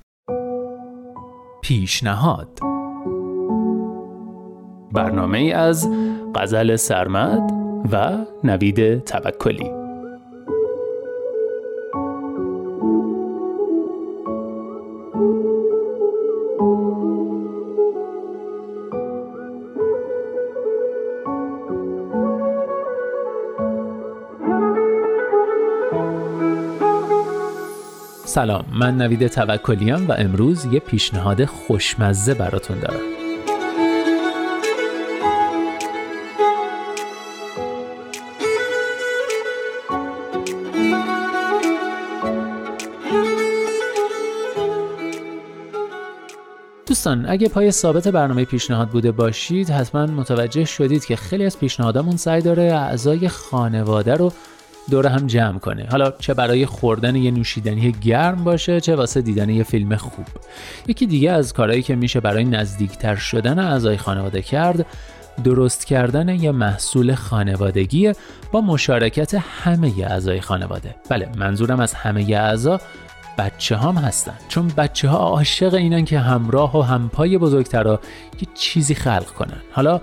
پیشنهاد. 1.61 2.59
برنامه 4.91 5.39
از 5.39 5.89
غزل 6.35 6.75
سرمد 6.75 7.51
و 7.91 8.17
نوید 8.43 9.03
توکلی. 9.03 9.78
سلام 28.29 28.65
من 28.71 28.97
نوید 28.97 29.27
توکلیان 29.27 30.07
و 30.07 30.11
امروز 30.17 30.65
یه 30.65 30.79
پیشنهاد 30.79 31.45
خوشمزه 31.45 32.33
براتون 32.33 32.79
دارم. 32.79 32.99
دوستان 46.87 47.25
اگه 47.29 47.49
پای 47.49 47.71
ثابت 47.71 48.07
برنامه 48.07 48.45
پیشنهاد 48.45 48.89
بوده 48.89 49.11
باشید 49.11 49.69
حتما 49.69 50.05
متوجه 50.05 50.65
شدید 50.65 51.05
که 51.05 51.15
خیلی 51.15 51.45
از 51.45 51.59
پیشنهادامون 51.59 52.17
سعی 52.17 52.41
داره 52.41 52.63
اعضای 52.63 53.27
خانواده 53.27 54.13
رو 54.13 54.31
دور 54.89 55.07
هم 55.07 55.27
جمع 55.27 55.59
کنه. 55.59 55.87
حالا 55.91 56.11
چه 56.11 56.33
برای 56.33 56.65
خوردن 56.65 57.15
یه 57.15 57.31
نوشیدنی 57.31 57.91
گرم 57.91 58.43
باشه 58.43 58.81
چه 58.81 58.95
واسه 58.95 59.21
دیدن 59.21 59.49
یه 59.49 59.63
فیلم 59.63 59.95
خوب. 59.95 60.25
یکی 60.87 61.05
دیگه 61.05 61.31
از 61.31 61.53
کارهایی 61.53 61.81
که 61.81 61.95
میشه 61.95 62.19
برای 62.19 62.45
نزدیکتر 62.45 63.15
شدن 63.15 63.59
اعضای 63.59 63.97
خانواده 63.97 64.41
کرد 64.41 64.85
درست 65.43 65.85
کردن 65.85 66.29
یه 66.29 66.51
محصول 66.51 67.15
خانوادگی 67.15 68.13
با 68.51 68.61
مشارکت 68.61 69.33
همه 69.33 69.93
اعضای 69.99 70.41
خانواده. 70.41 70.95
بله 71.09 71.29
منظورم 71.37 71.79
از 71.79 71.93
همه 71.93 72.21
اعضا 72.21 72.79
بچه 73.37 73.77
هم 73.77 73.95
هستن. 73.95 74.33
چون 74.47 74.67
بچه 74.77 75.09
ها 75.09 75.17
عاشق 75.17 75.73
اینن 75.73 76.05
که 76.05 76.19
همراه 76.19 76.77
و 76.77 76.81
همپای 76.81 77.37
بزرگترا 77.37 77.99
یه 78.41 78.47
چیزی 78.53 78.95
خلق 78.95 79.27
کنن. 79.27 79.61
حالا 79.71 80.01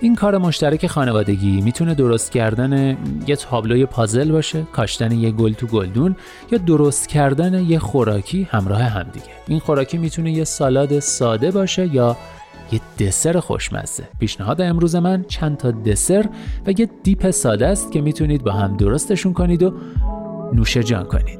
این 0.00 0.14
کار 0.14 0.38
مشترک 0.38 0.86
خانوادگی. 0.86 1.60
می‌تونه 1.60 1.94
درست 1.94 2.32
کردن 2.32 2.96
یه 3.26 3.36
تابلوی 3.36 3.86
پازل 3.86 4.32
باشه 4.32 4.62
کاشتن 4.72 5.12
یه 5.12 5.30
گل 5.30 5.52
تو 5.52 5.66
گلدون 5.66 6.16
یا 6.52 6.58
درست 6.58 7.08
کردن 7.08 7.64
یه 7.64 7.78
خوراکی 7.78 8.48
همراه 8.50 8.82
همدیگه 8.82 9.26
این 9.48 9.58
خوراکی 9.58 9.98
می‌تونه 9.98 10.32
یه 10.32 10.44
سالاد 10.44 10.98
ساده 10.98 11.50
باشه 11.50 11.94
یا 11.94 12.16
یه 12.72 12.80
دسر 12.98 13.40
خوشمزه. 13.40 14.08
پیشنهاد 14.20 14.60
امروز 14.60 14.96
من 14.96 15.24
چند 15.28 15.56
تا 15.56 15.70
دسر 15.70 16.28
و 16.66 16.70
یه 16.70 16.90
دیپ 17.02 17.30
ساده 17.30 17.66
است 17.66 17.92
که 17.92 18.00
می‌تونید 18.00 18.44
با 18.44 18.52
هم 18.52 18.76
درستشون 18.76 19.32
کنید 19.32 19.62
و 19.62 19.74
نوش 20.52 20.76
جان 20.76 21.04
کنید. 21.04 21.37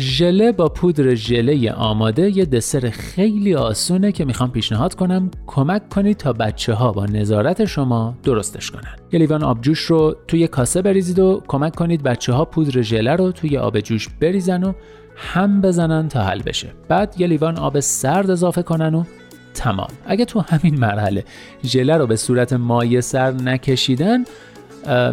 ژله 0.00 0.52
با 0.52 0.68
پودر 0.68 1.14
ژله 1.14 1.72
آماده 1.72 2.36
یه 2.36 2.44
دسر 2.44 2.90
خیلی 2.90 3.54
آسونه 3.54 4.12
که 4.12 4.24
می‌خوام 4.24 4.50
پیشنهاد 4.50 4.94
کنم 4.94 5.30
کمک 5.46 5.88
کنید 5.88 6.16
تا 6.16 6.32
بچه 6.32 6.74
ها 6.74 6.92
با 6.92 7.06
نظارت 7.06 7.64
شما 7.64 8.14
درستش 8.22 8.70
کنن. 8.70 8.96
یه 9.12 9.18
لیوان 9.18 9.42
آب 9.42 9.60
جوش 9.60 9.80
رو 9.80 10.16
توی 10.28 10.46
کاسه 10.48 10.82
بریزید 10.82 11.18
و 11.18 11.42
کمک 11.48 11.74
کنید 11.74 12.02
بچه 12.02 12.32
ها 12.32 12.44
پودر 12.44 12.82
ژله 12.82 13.16
رو 13.16 13.32
توی 13.32 13.58
آب 13.58 13.80
جوش 13.80 14.08
بریزن 14.20 14.62
و 14.64 14.72
هم 15.16 15.60
بزنن 15.60 16.08
تا 16.08 16.22
حل 16.22 16.42
بشه. 16.42 16.68
بعد 16.88 17.14
یه 17.18 17.26
لیوان 17.26 17.58
آب 17.58 17.80
سرد 17.80 18.30
اضافه 18.30 18.62
کنن 18.62 18.94
و 18.94 19.04
تمام. 19.54 19.90
اگه 20.06 20.24
تو 20.24 20.40
همین 20.40 20.80
مرحله 20.80 21.24
ژله 21.64 21.96
رو 21.96 22.06
به 22.06 22.16
صورت 22.16 22.52
مایع 22.52 23.00
سر 23.00 23.30
نکشیدن 23.32 24.24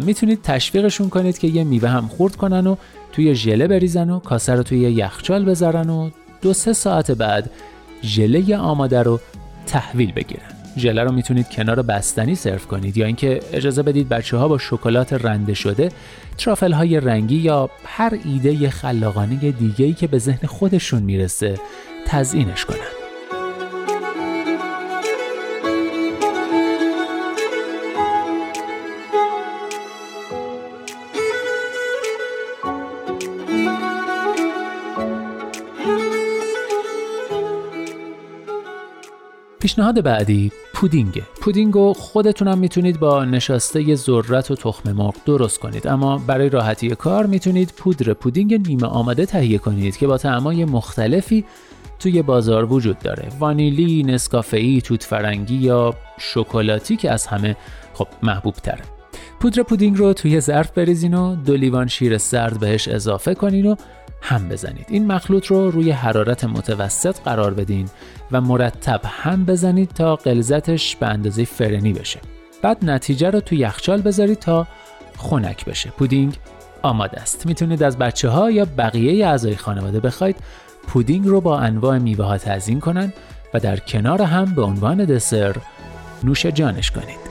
می‌تونید 0.02 0.42
تشویقشون 0.42 1.08
کنید 1.08 1.38
که 1.38 1.48
یه 1.48 1.64
میوه 1.64 1.88
هم 1.88 2.08
خورد 2.08 2.36
کنن 2.36 2.66
و 2.66 2.76
توی 3.16 3.34
ژله 3.34 3.66
بریزن 3.66 4.10
و 4.10 4.18
کاسه 4.18 4.54
رو 4.54 4.62
توی 4.62 4.78
یخچال 4.78 5.44
بذارن 5.44 5.90
و 5.90 6.10
دو 6.42 6.52
سه 6.52 6.72
ساعت 6.72 7.10
بعد 7.10 7.50
ژله 8.02 8.56
آماده 8.56 9.02
رو 9.02 9.20
تحویل 9.66 10.12
بگیرن. 10.12 10.50
ژله 10.78 11.04
رو 11.04 11.12
می‌تونید 11.12 11.48
کنار 11.48 11.82
بستنی 11.82 12.34
سرو 12.34 12.58
کنید 12.58 12.96
یا 12.96 13.06
اینکه 13.06 13.40
اجازه 13.52 13.82
بدید 13.82 14.08
بچه 14.08 14.36
ها 14.36 14.48
با 14.48 14.58
شکلات 14.58 15.12
رنده 15.12 15.54
شده 15.54 15.88
ترافل 16.38 16.72
های 16.72 17.00
رنگی 17.00 17.36
یا 17.36 17.70
هر 17.84 18.18
ایده 18.24 18.70
خلاقانه 18.70 19.36
دیگه 19.36 19.84
ای 19.84 19.92
که 19.92 20.06
به 20.06 20.18
ذهن 20.18 20.48
خودشون 20.48 21.02
می‌رسه 21.02 21.54
تزیینش 22.06 22.64
کنن. 22.64 23.05
پیشنهاد 39.66 40.02
بعدی 40.02 40.52
پودینگه. 40.74 41.22
پودینگو 41.40 41.92
خودتونم 41.92 42.58
می‌تونید 42.58 43.00
با 43.00 43.24
نشاسته 43.24 43.94
ذرت 43.94 44.50
و 44.50 44.54
تخم 44.54 44.92
مرغ 44.92 45.14
درست 45.26 45.58
کنید. 45.58 45.86
اما 45.86 46.18
برای 46.18 46.48
راحتی 46.48 46.88
کار 46.88 47.26
می‌تونید 47.26 47.72
پودر 47.76 48.12
پودینگ 48.12 48.68
نیمه 48.68 48.86
آماده 48.86 49.26
تهیه 49.26 49.58
کنید 49.58 49.96
که 49.96 50.06
با 50.06 50.18
طعمای 50.18 50.64
مختلفی 50.64 51.44
توی 51.98 52.22
بازار 52.22 52.72
وجود 52.72 52.98
داره. 52.98 53.28
وانیلی، 53.38 54.02
نسکافه‌ای، 54.02 54.80
توت 54.80 55.02
فرنگی 55.02 55.56
یا 55.56 55.94
شکلاتی 56.18 56.96
که 56.96 57.10
از 57.10 57.26
همه 57.26 57.56
خب 57.94 58.06
محبوب 58.22 58.54
تره 58.54 58.82
پودر 59.40 59.62
پودینگ 59.62 59.98
رو 59.98 60.12
توی 60.12 60.40
ظرف 60.40 60.70
بریزین 60.70 61.14
و 61.14 61.36
دو 61.36 61.56
لیوان 61.56 61.86
شیر 61.86 62.18
سرد 62.18 62.60
بهش 62.60 62.88
اضافه 62.88 63.34
کنین 63.34 63.66
و 63.66 63.74
هم 64.20 64.48
بزنید. 64.48 64.86
این 64.88 65.06
مخلوط 65.06 65.46
رو 65.46 65.70
روی 65.70 65.90
حرارت 65.90 66.44
متوسط 66.44 67.20
قرار 67.24 67.54
بدین 67.54 67.88
و 68.32 68.40
مرتب 68.40 69.00
هم 69.04 69.44
بزنید 69.44 69.88
تا 69.88 70.16
غلظتش 70.16 70.96
به 70.96 71.06
اندازه 71.06 71.44
فرنی 71.44 71.92
بشه. 71.92 72.20
بعد 72.62 72.84
نتیجه 72.84 73.30
رو 73.30 73.40
تو 73.40 73.54
یخچال 73.54 74.02
بذارید 74.02 74.38
تا 74.38 74.66
خنک 75.16 75.64
بشه. 75.64 75.90
پودینگ 75.90 76.36
آماده 76.82 77.20
است. 77.20 77.46
می‌تونید 77.46 77.82
از 77.82 77.98
بچه 77.98 78.28
ها 78.28 78.50
یا 78.50 78.66
بقیه 78.78 79.26
اعضای 79.26 79.56
خانواده 79.56 80.00
بخواید. 80.00 80.36
پودینگ 80.86 81.26
رو 81.26 81.40
با 81.40 81.58
انواع 81.58 81.98
میوه 81.98 82.24
ها 82.24 82.38
تزیین 82.38 82.80
کنن 82.80 83.12
و 83.54 83.60
در 83.60 83.76
کنار 83.76 84.22
هم 84.22 84.44
به 84.44 84.62
عنوان 84.62 85.04
دسر 85.04 85.56
نوش 86.24 86.46
جانش 86.46 86.90
کنید. 86.90 87.25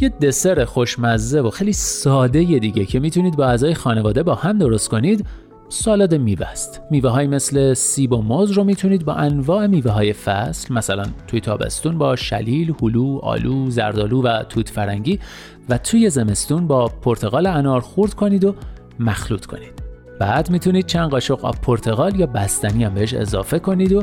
یه 0.00 0.08
دسر 0.08 0.64
خوشمزه 0.64 1.40
و 1.40 1.50
خیلی 1.50 1.72
ساده 1.72 2.42
دیگه 2.44 2.84
که 2.84 3.00
می‌تونید 3.00 3.36
با 3.36 3.46
اعضای 3.46 3.74
خانواده 3.74 4.22
با 4.22 4.34
هم 4.34 4.58
درست 4.58 4.88
کنید 4.88 5.26
سالاد 5.68 6.14
میوه 6.14 6.46
است 6.46 6.80
میوه 6.90 7.10
های 7.10 7.26
مثل 7.26 7.74
سیب 7.74 8.12
و 8.12 8.22
موز 8.22 8.50
رو 8.50 8.64
می‌تونید 8.64 9.04
با 9.04 9.14
انواع 9.14 9.66
میوه 9.66 9.90
های 9.90 10.12
فصل 10.12 10.74
مثلا 10.74 11.04
توی 11.26 11.40
تابستون 11.40 11.98
با 11.98 12.16
شلیل، 12.16 12.74
هلو، 12.82 13.18
آلو، 13.22 13.70
زردالو 13.70 14.22
و 14.22 14.42
توت 14.42 14.68
فرنگی 14.68 15.20
و 15.68 15.78
توی 15.78 16.10
زمستون 16.10 16.66
با 16.66 16.88
پرتقال 16.88 17.46
انار 17.46 17.80
خورد 17.80 18.14
کنید 18.14 18.44
و 18.44 18.54
مخلوط 18.98 19.46
کنید. 19.46 19.82
بعد 20.18 20.50
می‌تونید 20.50 20.86
چند 20.86 21.10
قاشق 21.10 21.44
آب 21.44 21.56
پرتقال 21.62 22.20
یا 22.20 22.26
بستنی 22.26 22.84
هم 22.84 22.94
بهش 22.94 23.14
اضافه 23.14 23.58
کنید 23.58 23.92
و 23.92 24.02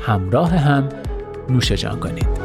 همراه 0.00 0.50
هم 0.50 0.88
نوش 1.50 1.72
جان 1.72 2.00
کنید. 2.00 2.43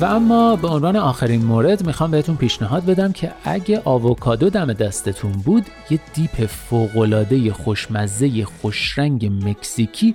و 0.00 0.04
اما 0.04 0.56
به 0.56 0.68
عنوان 0.68 0.96
آخرین 0.96 1.44
مورد 1.44 1.86
می‌خوام 1.86 2.10
بهتون 2.10 2.36
پیشنهاد 2.36 2.84
بدم 2.84 3.12
که 3.12 3.32
اگه 3.44 3.82
آووکادو 3.84 4.50
دم 4.50 4.72
دستتون 4.72 5.32
بود 5.32 5.66
یه 5.90 6.00
دیپ 6.14 6.46
فوقالعاده 6.46 7.52
خوشمزه 7.52 8.44
خوشرنگ 8.44 9.26
مکزیکی 9.48 10.14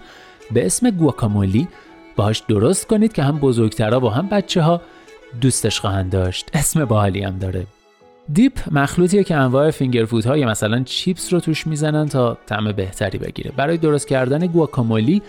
به 0.51 0.65
اسم 0.65 0.89
گواکامولی 0.89 1.67
باهاش 2.15 2.43
درست 2.47 2.87
کنید 2.87 3.13
که 3.13 3.23
هم 3.23 3.37
بزرگترها 3.37 3.99
و 3.99 4.09
هم 4.09 4.27
بچه 4.27 4.61
ها 4.61 4.81
دوستش 5.41 5.79
خواهند 5.79 6.11
داشت. 6.11 6.49
اسم 6.53 6.85
باحالی 6.85 7.23
هم 7.23 7.37
داره. 7.37 7.65
دیپ 8.33 8.59
مخلوطیه 8.71 9.23
که 9.23 9.35
انواع 9.35 9.71
فینگر 9.71 10.05
های 10.05 10.45
مثلا 10.45 10.83
چیپس 10.83 11.33
رو 11.33 11.39
توش 11.39 11.67
می‌زنن 11.67 12.09
تا 12.09 12.37
طعم 12.45 12.71
بهتری 12.71 13.17
بگیره. 13.17 13.51
برای 13.57 13.77
درست 13.77 14.07
کردن 14.07 14.47
گواکامولی 14.47 15.21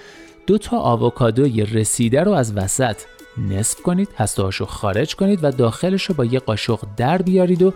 دو 0.46 0.58
تا 0.58 0.78
آووکادوی 0.78 1.64
رسیده 1.64 2.22
رو 2.22 2.32
از 2.32 2.56
وسط 2.56 2.96
نصف 3.38 3.80
کنید 3.80 4.08
هستهاشو 4.16 4.66
خارج 4.66 5.16
کنید 5.16 5.44
و 5.44 5.50
داخلش 5.50 6.04
رو 6.04 6.14
با 6.14 6.24
یه 6.24 6.38
قاشق 6.38 6.80
در 6.96 7.22
بیارید 7.22 7.62
و 7.62 7.72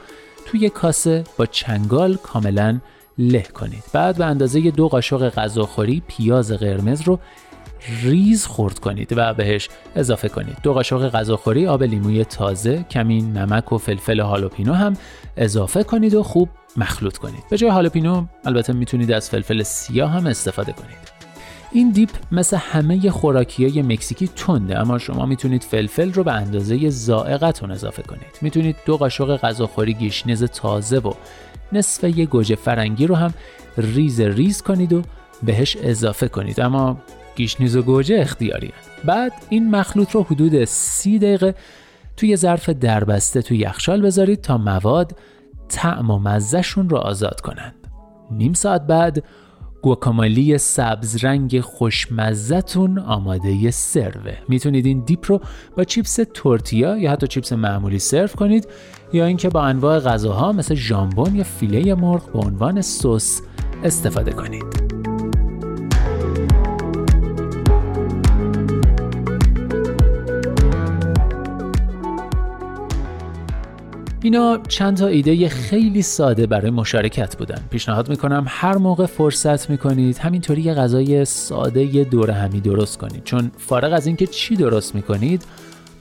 توی 0.47 0.69
کاسه 0.69 1.25
با 1.39 1.47
چنگال 1.47 2.17
کاملا 2.17 2.81
له 3.19 3.43
کنید. 3.43 3.85
بعد 3.93 4.17
به 4.17 4.25
اندازه 4.25 4.71
دو 4.71 4.89
قاشق 4.89 5.29
غذاخوری 5.29 6.03
پیاز 6.09 6.53
قرمز 6.53 7.03
رو 7.03 7.19
ریز 8.03 8.47
خرد 8.47 8.79
کنید 8.79 9.15
و 9.17 9.35
بهش 9.35 9.69
اضافه 9.97 10.29
کنید. 10.29 10.57
دو 10.63 10.73
قاشق 10.73 11.09
غذاخوری 11.09 11.67
آب 11.67 11.83
لیموی 11.83 12.25
تازه 12.25 12.83
کمی 12.91 13.23
نمک 13.23 13.73
و 13.73 13.79
فلفل 13.79 14.21
هالوپینو 14.21 14.73
هم 14.73 14.97
اضافه 15.37 15.83
کنید 15.83 16.15
و 16.15 16.23
خوب 16.23 16.49
مخلوط 16.77 17.17
کنید. 17.17 17.45
به 17.51 17.57
جای 17.57 17.71
هالوپینو 17.71 18.27
البته 18.45 18.73
می‌تونید 18.73 19.13
از 19.13 19.31
فلفل 19.31 19.63
سیاه 19.63 20.11
هم 20.11 20.27
استفاده 20.27 20.73
کنید. 20.73 21.14
این 21.75 21.91
dip 21.91 22.11
مثل 22.33 22.57
همه 22.57 23.11
خوراکی 23.11 23.67
های 23.67 23.83
مکزیکی 23.83 24.29
تنده 24.37 24.79
اما 24.79 24.99
شما 24.99 25.27
می‌تونید 25.27 25.63
فلفل 25.63 26.13
رو 26.13 26.25
به 26.25 26.33
اندازه 26.33 26.91
ذائقتون 26.91 27.71
اضافه 27.71 28.03
کنید. 28.03 28.39
می‌تونید 28.41 28.77
دو 28.87 28.97
قاشق 28.97 29.37
غذاخوری 29.37 29.95
گشنیز 29.95 30.45
تازه 30.45 30.99
و 30.99 31.13
نصف 31.73 32.05
یه 32.05 32.27
گوجه 32.27 32.55
فرنگی 32.55 33.07
رو 33.07 33.15
هم 33.15 33.35
ریز 33.77 34.21
ریز 34.21 34.63
کنید 34.63 34.93
و 34.93 35.03
بهش 35.43 35.77
اضافه 35.83 36.29
کنید. 36.29 36.61
اما 36.61 36.97
گشنیز 37.37 37.77
و 37.77 37.83
گوجه 37.83 38.21
اختیاری 38.21 38.73
بعد 39.05 39.33
این 39.49 39.71
مخلوط 39.71 40.11
رو 40.11 40.23
حدود 40.23 40.65
سی 40.65 41.19
دقیقه 41.19 41.55
توی 42.17 42.37
ظرف 42.37 42.69
دربسته 42.69 43.43
توی 43.43 43.59
یخچال 43.59 44.03
بذارید 44.03 44.41
تا 44.41 44.59
مواد 44.59 45.17
طعم 45.69 46.11
و 46.11 46.19
مزهشون 46.19 46.89
رو 46.89 46.97
آزاد 46.97 47.41
کنند. 47.41 47.75
نیم 48.31 48.53
ساعت 48.53 48.87
بعد 48.87 49.25
گواکاموله 49.85 50.59
سبز 50.59 51.25
رنگ 51.25 51.61
خوشمزتون 51.61 52.99
آماده 52.99 53.71
سروه. 53.71 54.33
می‌تونید 54.49 54.87
این 54.87 55.01
dip 55.01 55.31
رو 55.31 55.41
با 55.77 55.85
چیپس 55.85 56.21
تورتیا 56.35 56.97
یا 56.97 57.13
حتی 57.13 57.27
چیپس 57.27 57.53
معمولی 57.53 57.99
سرو 57.99 58.29
کنید 58.29 58.69
یا 59.13 59.27
اینکه 59.27 59.49
با 59.49 59.63
انواع 59.63 59.99
غذاها 59.99 60.53
مثل 60.53 60.75
ژامبون 60.75 61.37
یا 61.37 61.45
فیله 61.45 61.95
مرغ 61.95 62.33
به 62.33 62.39
عنوان 62.39 62.83
سس 62.83 63.43
استفاده 63.85 64.33
کنید. 64.33 65.04
اینا 74.25 74.59
چند 74.69 74.97
تا 74.97 75.07
ایده 75.07 75.49
خیلی 75.49 76.03
ساده 76.03 76.47
برای 76.47 76.71
مشارکت 76.71 77.37
بودن. 77.37 77.59
پیشنهاد 77.71 78.09
می‌کنم 78.09 78.45
هر 78.49 78.77
موقع 78.77 79.07
فرصت 79.07 79.71
می‌کنید 79.71 80.19
همینطوری 80.19 80.63
یه 80.63 80.75
غذای 80.75 81.25
ساده 81.25 82.05
دور 82.05 82.31
همی 82.31 82.61
درست 82.61 82.99
کنید. 82.99 83.25
چون 83.25 83.51
فارغ 83.59 83.93
از 83.93 84.07
اینکه 84.07 84.27
چی 84.27 84.57
درست 84.57 84.95
می‌کنید 84.95 85.45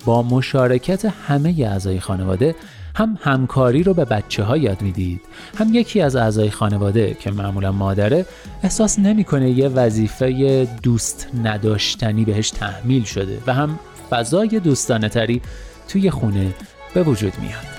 با 0.05 0.23
مشارکت 0.23 1.05
همه 1.05 1.55
اعضای 1.59 1.99
خانواده 1.99 2.55
هم 2.95 3.17
همکاری 3.21 3.83
رو 3.83 3.93
به 3.93 4.05
بچه 4.05 4.43
ها 4.43 4.57
یاد 4.57 4.81
می‌دید. 4.81 5.21
هم 5.57 5.73
یکی 5.73 6.01
از 6.01 6.15
اعضای 6.15 6.49
خانواده 6.49 7.17
که 7.19 7.31
معمولا 7.31 7.71
مادره 7.71 8.25
احساس 8.63 8.99
نمی‌کنه 8.99 9.49
یه 9.49 9.67
وظیفه 9.67 10.67
دوست 10.83 11.27
نداشتنی 11.43 12.25
بهش 12.25 12.51
تحمیل 12.51 13.03
شده 13.03 13.37
و 13.47 13.53
هم 13.53 13.79
فضای 14.09 14.59
دوستانه 14.59 15.09
تری 15.09 15.41
توی 15.87 16.09
خونه 16.09 16.53
به 16.93 17.03
وجود 17.03 17.33
میاد. 17.41 17.72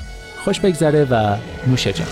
خوش 0.45 0.61
بگذره 0.61 1.05
و 1.11 1.37
نوش 1.67 1.87
جان. 1.87 2.07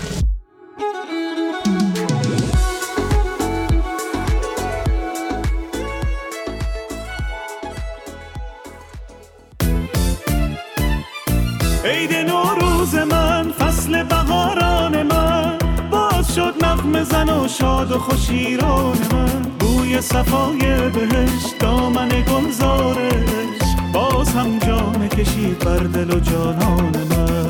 زن 17.03 17.29
و 17.29 17.47
شاد 17.47 17.91
و 17.91 17.99
خوشیران 17.99 18.97
من. 19.11 19.41
بوی 19.59 20.01
صفای 20.01 20.89
بهشت 20.89 21.59
دامن 21.59 22.09
گلزارش. 22.09 23.61
باز 23.93 24.29
هم 24.29 24.59
جام 24.59 25.07
کشید 25.07 25.59
بر 25.59 25.77
دل 25.77 26.11
و 26.11 26.19
جانان 26.19 26.93
من. 27.09 27.42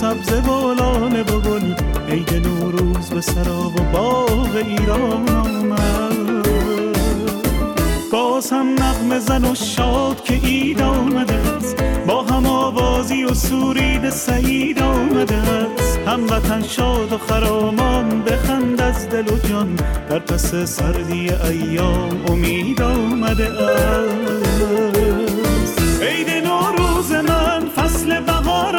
سبز 0.00 0.32
و 0.32 0.74
لاله 0.74 1.22
و 1.22 1.40
گل 1.40 1.74
عید 2.08 2.46
نوروز 2.46 3.10
به 3.10 3.20
سراب 3.20 3.80
و 3.80 3.84
باغ 3.92 4.56
ایران 4.56 5.28
آمد. 5.28 6.48
باز 8.12 8.50
هم 8.50 8.66
نغم 8.66 9.18
زن 9.18 9.44
و 9.44 9.54
شاد 9.54 10.24
که 10.24 10.34
اید 10.34 10.82
آمده 10.82 11.34
است. 11.34 11.76
با 12.06 12.22
هم 12.22 12.46
آوازی 12.46 13.24
و 13.24 13.34
سورید 13.34 14.10
سعید 14.10 14.82
آمده 14.82 15.36
است. 15.36 15.98
وطن 16.30 16.62
شاد 16.62 17.12
و 17.12 17.18
خرامان 17.18 18.22
بخند 18.22 18.80
از 18.80 19.08
دل 19.08 19.34
و 19.34 19.38
جان. 19.48 19.76
در 20.10 20.18
پس 20.18 20.54
سردی 20.54 21.30
ایام 21.30 22.24
امید 22.28 22.82
آمده 22.82 23.48
است. 23.48 24.42
عید 26.02 26.46
نوروز 26.46 27.12
من 27.12 27.68
فصل 27.76 28.20
بهاران 28.20 28.69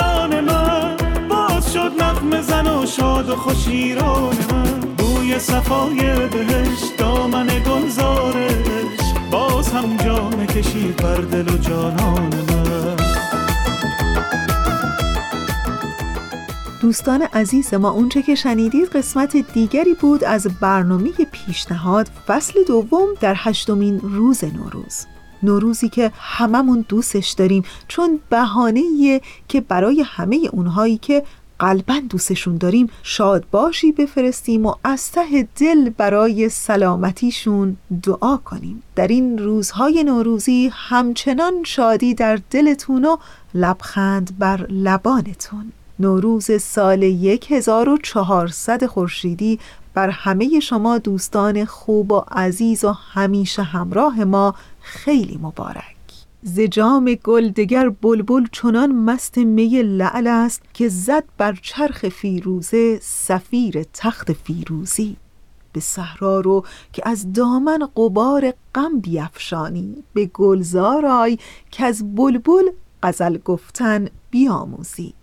زن 2.42 2.68
و 2.68 2.86
شاد 2.86 3.30
و 3.30 3.36
خوشیران 3.36 4.36
من. 4.52 4.80
بوی 4.80 5.40
صفای 5.40 6.28
بهشت 6.28 6.98
دامن 6.98 7.48
گلزارش. 7.48 9.00
باز 9.32 9.72
هم 9.72 9.98
جام 9.98 10.46
کشید 10.46 10.96
بر 10.96 11.16
دل 11.16 11.54
و 11.54 11.58
جانان 11.58 12.34
من. 12.36 12.96
دوستان 16.82 17.22
عزیز 17.22 17.74
ما 17.74 17.90
اونچه 17.90 18.22
که 18.22 18.36
شنیدید 18.36 18.90
قسمت 18.90 19.38
دیگری 19.54 19.94
بود 19.94 20.24
از 20.24 20.48
برنامه 20.62 21.12
پیشنهاد 21.32 22.10
فصل 22.28 22.54
دوم 22.68 23.08
در 23.22 23.36
هشتمین 23.38 24.00
روز 24.00 24.44
نوروز. 24.44 25.06
نوروزی 25.44 25.90
که 25.90 26.12
هممون 26.18 26.86
دوستش 26.90 27.32
داریم 27.32 27.64
چون 27.88 28.20
بهانه 28.30 29.22
که 29.48 29.62
برای 29.62 30.02
همه 30.02 30.50
اونهایی 30.52 30.98
که 30.98 31.24
قلبا 31.62 32.02
دوستشون 32.10 32.58
داریم 32.58 32.90
شاد 33.04 33.44
باشی 33.52 33.92
بفرستیم 33.92 34.66
و 34.66 34.76
از 34.84 35.12
ته 35.12 35.48
دل 35.56 35.90
برای 35.90 36.50
سلامتیشون 36.50 37.78
دعا 38.04 38.38
کنیم. 38.38 38.84
در 38.96 39.08
این 39.08 39.38
روزهای 39.38 40.04
نوروزی 40.04 40.72
همچنان 40.74 41.54
شادی 41.64 42.14
در 42.14 42.40
دلتون 42.50 43.06
و 43.06 43.18
لبخند 43.54 44.40
بر 44.40 44.66
لبانتون. 44.70 45.72
نوروز 46.00 46.62
سال 46.62 47.04
1400 47.50 48.86
خورشیدی 48.86 49.60
بر 49.94 50.10
همه 50.10 50.60
شما 50.60 50.98
دوستان 50.98 51.66
خوب 51.66 52.12
و 52.12 52.24
عزیز 52.32 52.84
و 52.84 52.92
همیشه 52.92 53.64
همراه 53.64 54.24
ما 54.24 54.56
خیلی 54.82 55.40
مبارک. 55.42 56.01
زجام 56.44 57.14
گل 57.14 57.50
دگر 57.50 57.90
بلبل 57.90 58.46
چنان 58.52 58.92
مست 58.92 59.38
می 59.38 59.84
لعل 59.84 60.28
است 60.28 60.62
که 60.74 60.90
زد 60.90 61.24
بر 61.38 61.58
چرخ 61.62 62.10
فیروزه 62.10 63.00
سفیر 63.02 63.84
تخت 63.94 64.34
فیروزی. 64.34 65.18
به 65.74 65.80
صحرا 65.80 66.40
رو 66.40 66.66
که 66.94 67.02
از 67.06 67.34
دامن 67.34 67.88
قبار 67.98 68.54
غم 68.76 69.00
بیفشانی 69.00 70.04
به 70.14 70.26
گلزار 70.26 71.06
آی 71.06 71.38
که 71.72 71.86
از 71.86 72.16
بلبل 72.16 72.64
غزل 73.04 73.38
گفتن 73.38 74.08
بیاموزی. 74.32 75.14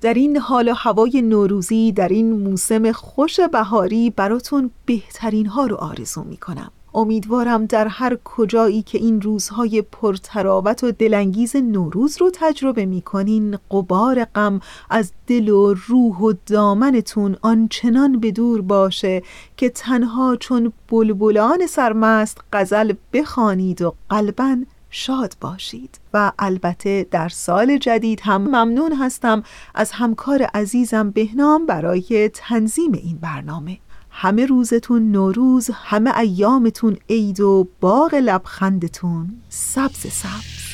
در 0.00 0.14
این 0.14 0.36
حال 0.36 0.68
و 0.68 0.74
هوای 0.74 1.22
نوروزی 1.22 1.92
در 1.92 2.08
این 2.08 2.32
موسم 2.32 2.92
خوش 2.92 3.40
بهاری 3.40 4.10
براتون 4.10 4.70
بهترین 4.86 5.46
ها 5.46 5.66
رو 5.66 5.76
آرزو 5.76 6.24
می 6.24 6.36
کنم 6.36 6.72
امیدوارم 6.96 7.66
در 7.66 7.88
هر 7.88 8.18
کجایی 8.24 8.82
که 8.82 8.98
این 8.98 9.20
روزهای 9.20 9.82
پرتراوت 9.82 10.84
و 10.84 10.92
دلانگیز 10.92 11.56
نوروز 11.56 12.16
رو 12.20 12.30
تجربه 12.34 12.86
می 12.86 13.02
کنین 13.02 13.58
قبار 13.70 14.24
غم 14.24 14.60
از 14.90 15.12
دل 15.26 15.48
و 15.48 15.74
روح 15.86 16.18
و 16.18 16.32
دامنتون 16.46 17.36
آنچنان 17.42 18.20
به 18.20 18.32
دور 18.32 18.60
باشه 18.60 19.22
که 19.56 19.68
تنها 19.68 20.36
چون 20.36 20.72
بلبلان 20.88 21.66
سرمست 21.66 22.38
غزل 22.52 22.92
بخوانید 23.12 23.82
و 23.82 23.94
قلبا 24.08 24.56
شاد 24.90 25.36
باشید. 25.40 26.00
و 26.14 26.32
البته 26.38 27.06
در 27.10 27.28
سال 27.28 27.78
جدید 27.78 28.20
هم 28.20 28.42
ممنون 28.42 28.92
هستم 28.92 29.42
از 29.74 29.92
همکار 29.92 30.42
عزیزم 30.42 31.10
بهنام 31.10 31.66
برای 31.66 32.30
تنظیم 32.34 32.92
این 32.92 33.18
برنامه. 33.18 33.78
همه 34.18 34.46
روزتون 34.46 35.10
نوروز 35.12 35.70
همه 35.72 36.18
ایامتون 36.18 36.96
عید 37.10 37.40
و 37.40 37.68
باغ 37.80 38.14
لبخندتون. 38.14 39.28
سبز 39.48 40.06
سبز. 40.06 40.65